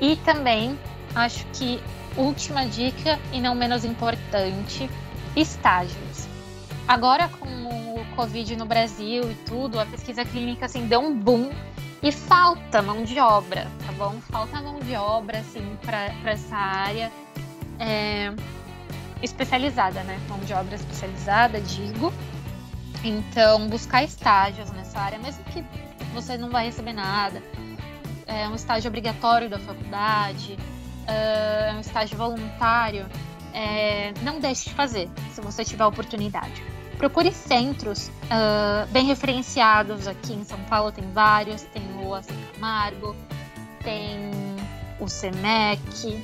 E 0.00 0.16
também, 0.16 0.76
acho 1.14 1.46
que 1.52 1.80
última 2.16 2.66
dica 2.66 3.20
e 3.32 3.40
não 3.40 3.54
menos 3.54 3.84
importante, 3.84 4.90
estágios. 5.36 6.26
Agora 6.88 7.28
com 7.28 7.48
o 7.48 8.04
Covid 8.16 8.56
no 8.56 8.66
Brasil 8.66 9.30
e 9.30 9.34
tudo, 9.46 9.78
a 9.78 9.86
pesquisa 9.86 10.24
clínica 10.24 10.66
assim 10.66 10.86
deu 10.86 11.00
um 11.00 11.16
boom 11.16 11.50
e 12.04 12.12
falta 12.12 12.82
mão 12.82 13.02
de 13.02 13.18
obra, 13.18 13.66
tá 13.86 13.92
bom? 13.92 14.20
Falta 14.30 14.60
mão 14.60 14.78
de 14.78 14.94
obra, 14.94 15.38
assim, 15.38 15.74
para 15.80 16.12
essa 16.30 16.54
área 16.54 17.10
é, 17.80 18.30
especializada, 19.22 20.02
né? 20.02 20.20
Mão 20.28 20.38
de 20.40 20.52
obra 20.52 20.74
especializada, 20.74 21.58
digo. 21.62 22.12
Então, 23.02 23.68
buscar 23.68 24.04
estágios 24.04 24.70
nessa 24.72 25.00
área, 25.00 25.18
mesmo 25.18 25.42
que 25.44 25.64
você 26.12 26.36
não 26.36 26.50
vai 26.50 26.66
receber 26.66 26.92
nada. 26.92 27.42
É 28.26 28.46
um 28.48 28.54
estágio 28.54 28.88
obrigatório 28.88 29.48
da 29.48 29.58
faculdade, 29.58 30.58
é 31.06 31.72
um 31.74 31.80
estágio 31.80 32.18
voluntário. 32.18 33.06
É, 33.54 34.12
não 34.20 34.40
deixe 34.40 34.68
de 34.68 34.74
fazer, 34.74 35.08
se 35.32 35.40
você 35.40 35.64
tiver 35.64 35.86
oportunidade 35.86 36.73
procure 36.94 37.32
centros 37.32 38.08
uh, 38.24 38.86
bem 38.90 39.04
referenciados 39.06 40.06
aqui 40.06 40.32
em 40.32 40.44
São 40.44 40.58
Paulo, 40.64 40.92
tem 40.92 41.10
vários, 41.12 41.62
tem 41.62 41.82
o 42.04 42.14
Assim 42.14 42.34
Camargo, 42.52 43.14
tem 43.82 44.30
o 45.00 45.08
SEMEC, 45.08 46.22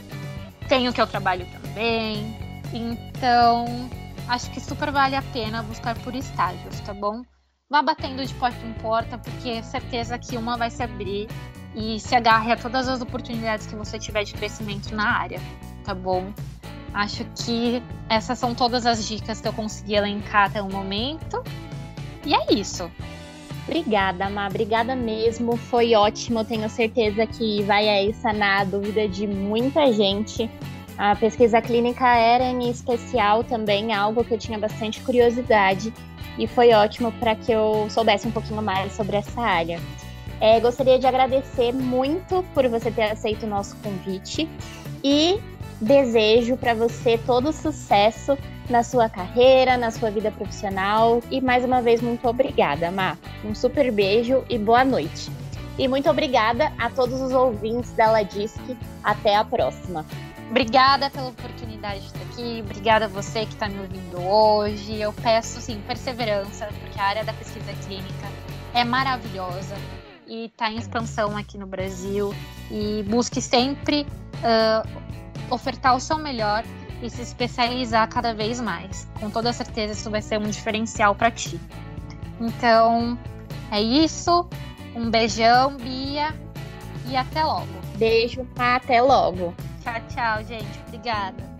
tem 0.69 0.89
o 0.89 0.93
que 0.93 1.01
eu 1.01 1.07
trabalho 1.07 1.47
também. 1.53 2.37
Então, 2.73 3.89
acho 4.29 4.51
que 4.51 4.61
super 4.61 4.91
vale 4.91 5.17
a 5.17 5.23
pena 5.23 5.63
buscar 5.63 5.99
por 5.99 6.15
estágios, 6.15 6.81
tá 6.81 6.95
bom? 6.95 7.23
Vá 7.69 7.83
batendo 7.83 8.25
de 8.25 8.35
porta 8.35 8.59
em 8.67 8.73
porta, 8.75 9.19
porque 9.19 9.51
é 9.51 9.63
certeza 9.63 10.19
que 10.19 10.37
uma 10.37 10.57
vai 10.57 10.71
se 10.71 10.83
abrir 10.83 11.29
e 11.75 12.01
se 12.01 12.15
agarre 12.15 12.53
a 12.53 12.57
todas 12.57 12.89
as 12.89 13.01
oportunidades 13.01 13.67
que 13.67 13.77
você 13.77 13.99
tiver 13.99 14.25
de 14.25 14.35
crescimento 14.35 14.95
na 14.95 15.09
área, 15.09 15.41
tá 15.85 15.95
bom? 15.95 16.33
Acho 16.93 17.25
que 17.37 17.83
essas 18.09 18.39
são 18.39 18.55
todas 18.55 18.85
as 18.87 19.07
dicas 19.07 19.41
que 19.41 19.47
eu 19.47 19.53
consegui 19.53 19.95
elencar 19.95 20.49
até 20.49 20.61
o 20.61 20.71
momento. 20.71 21.43
E 22.25 22.35
é 22.35 22.53
isso. 22.53 22.91
Obrigada, 23.67 24.29
Má. 24.29 24.49
Obrigada 24.49 24.97
mesmo. 24.97 25.57
Foi 25.57 25.95
ótimo. 25.95 26.45
Tenho 26.45 26.69
certeza 26.69 27.27
que 27.27 27.63
vai 27.63 27.89
aí 27.89 28.13
sanar 28.13 28.63
a 28.63 28.65
dúvida 28.65 29.07
de 29.09 29.27
muita 29.27 29.93
gente. 29.93 30.51
A 30.99 31.15
pesquisa 31.15 31.63
clínica 31.63 32.07
era 32.15 32.45
em 32.45 32.69
especial 32.69 33.45
também 33.45 33.95
algo 33.95 34.25
que 34.25 34.35
eu 34.35 34.39
tinha 34.39 34.59
bastante 34.59 35.01
curiosidade 35.01 35.93
e 36.39 36.47
foi 36.47 36.73
ótimo 36.73 37.13
para 37.13 37.35
que 37.35 37.53
eu 37.53 37.87
soubesse 37.89 38.27
um 38.27 38.31
pouquinho 38.31 38.61
mais 38.61 38.93
sobre 38.93 39.17
essa 39.17 39.41
área. 39.41 39.81
É, 40.41 40.59
gostaria 40.59 40.99
de 40.99 41.07
agradecer 41.07 41.73
muito 41.73 42.45
por 42.55 42.67
você 42.69 42.91
ter 42.91 43.11
aceito 43.11 43.45
o 43.45 43.49
nosso 43.49 43.77
convite 43.77 44.49
e 45.05 45.39
desejo 45.81 46.57
para 46.57 46.75
você 46.75 47.19
todo 47.19 47.53
sucesso 47.53 48.37
na 48.69 48.83
sua 48.83 49.09
carreira, 49.09 49.77
na 49.77 49.91
sua 49.91 50.11
vida 50.11 50.31
profissional. 50.31 51.23
E 51.31 51.41
mais 51.41 51.65
uma 51.65 51.81
vez, 51.83 52.01
muito 52.01 52.27
obrigada, 52.29 52.91
Má. 52.91 53.17
Um 53.45 53.55
super 53.55 53.91
beijo 53.91 54.45
e 54.49 54.59
boa 54.59 54.85
noite. 54.85 55.31
E 55.79 55.89
muito 55.89 56.11
obrigada 56.11 56.73
a 56.79 56.91
todos 56.91 57.21
os 57.21 57.33
ouvintes 57.33 57.91
da 57.93 58.11
Ladisc. 58.11 58.61
Até 59.03 59.35
a 59.35 59.45
próxima. 59.45 60.05
Obrigada 60.51 61.09
pela 61.11 61.29
oportunidade 61.29 62.01
de 62.01 62.07
estar 62.07 62.21
aqui. 62.23 62.61
Obrigada 62.65 63.05
a 63.07 63.09
você 63.09 63.47
que 63.47 63.55
está 63.55 63.69
me 63.69 63.79
ouvindo 63.81 64.21
hoje. 64.21 65.01
Eu 65.01 65.13
peço, 65.13 65.61
sim, 65.61 65.81
perseverança, 65.87 66.67
porque 66.67 66.99
a 66.99 67.05
área 67.05 67.25
da 67.25 67.33
pesquisa 67.33 67.73
clínica 67.87 68.29
é 68.75 68.85
maravilhosa 68.85 69.77
e 70.27 70.47
está 70.47 70.71
em 70.71 70.77
expansão 70.77 71.37
aqui 71.37 71.57
no 71.57 71.67
Brasil. 71.67 72.35
E 72.71 73.05
busque 73.09 73.41
sempre 73.41 74.07
uh, 74.43 75.00
ofertar 75.51 75.95
o 75.97 76.01
seu 76.01 76.19
melhor 76.19 76.65
e 77.03 77.09
se 77.09 77.23
especializar 77.23 78.09
cada 78.09 78.35
vez 78.35 78.61
mais. 78.61 79.09
Com 79.19 79.31
toda 79.31 79.53
certeza 79.53 79.93
isso 79.93 80.11
vai 80.11 80.23
ser 80.23 80.39
um 80.39 80.49
diferencial 80.49 81.15
para 81.15 81.31
ti. 81.31 81.61
Então, 82.41 83.19
é 83.71 83.81
isso. 83.81 84.49
Um 84.95 85.11
beijão, 85.11 85.77
Bia, 85.77 86.35
e 87.07 87.17
até 87.17 87.45
logo. 87.45 87.69
Beijo, 87.97 88.47
até 88.59 89.01
logo. 89.01 89.55
Tchau, 89.83 90.01
tchau, 90.09 90.45
gente. 90.45 90.81
Obrigada. 90.89 91.51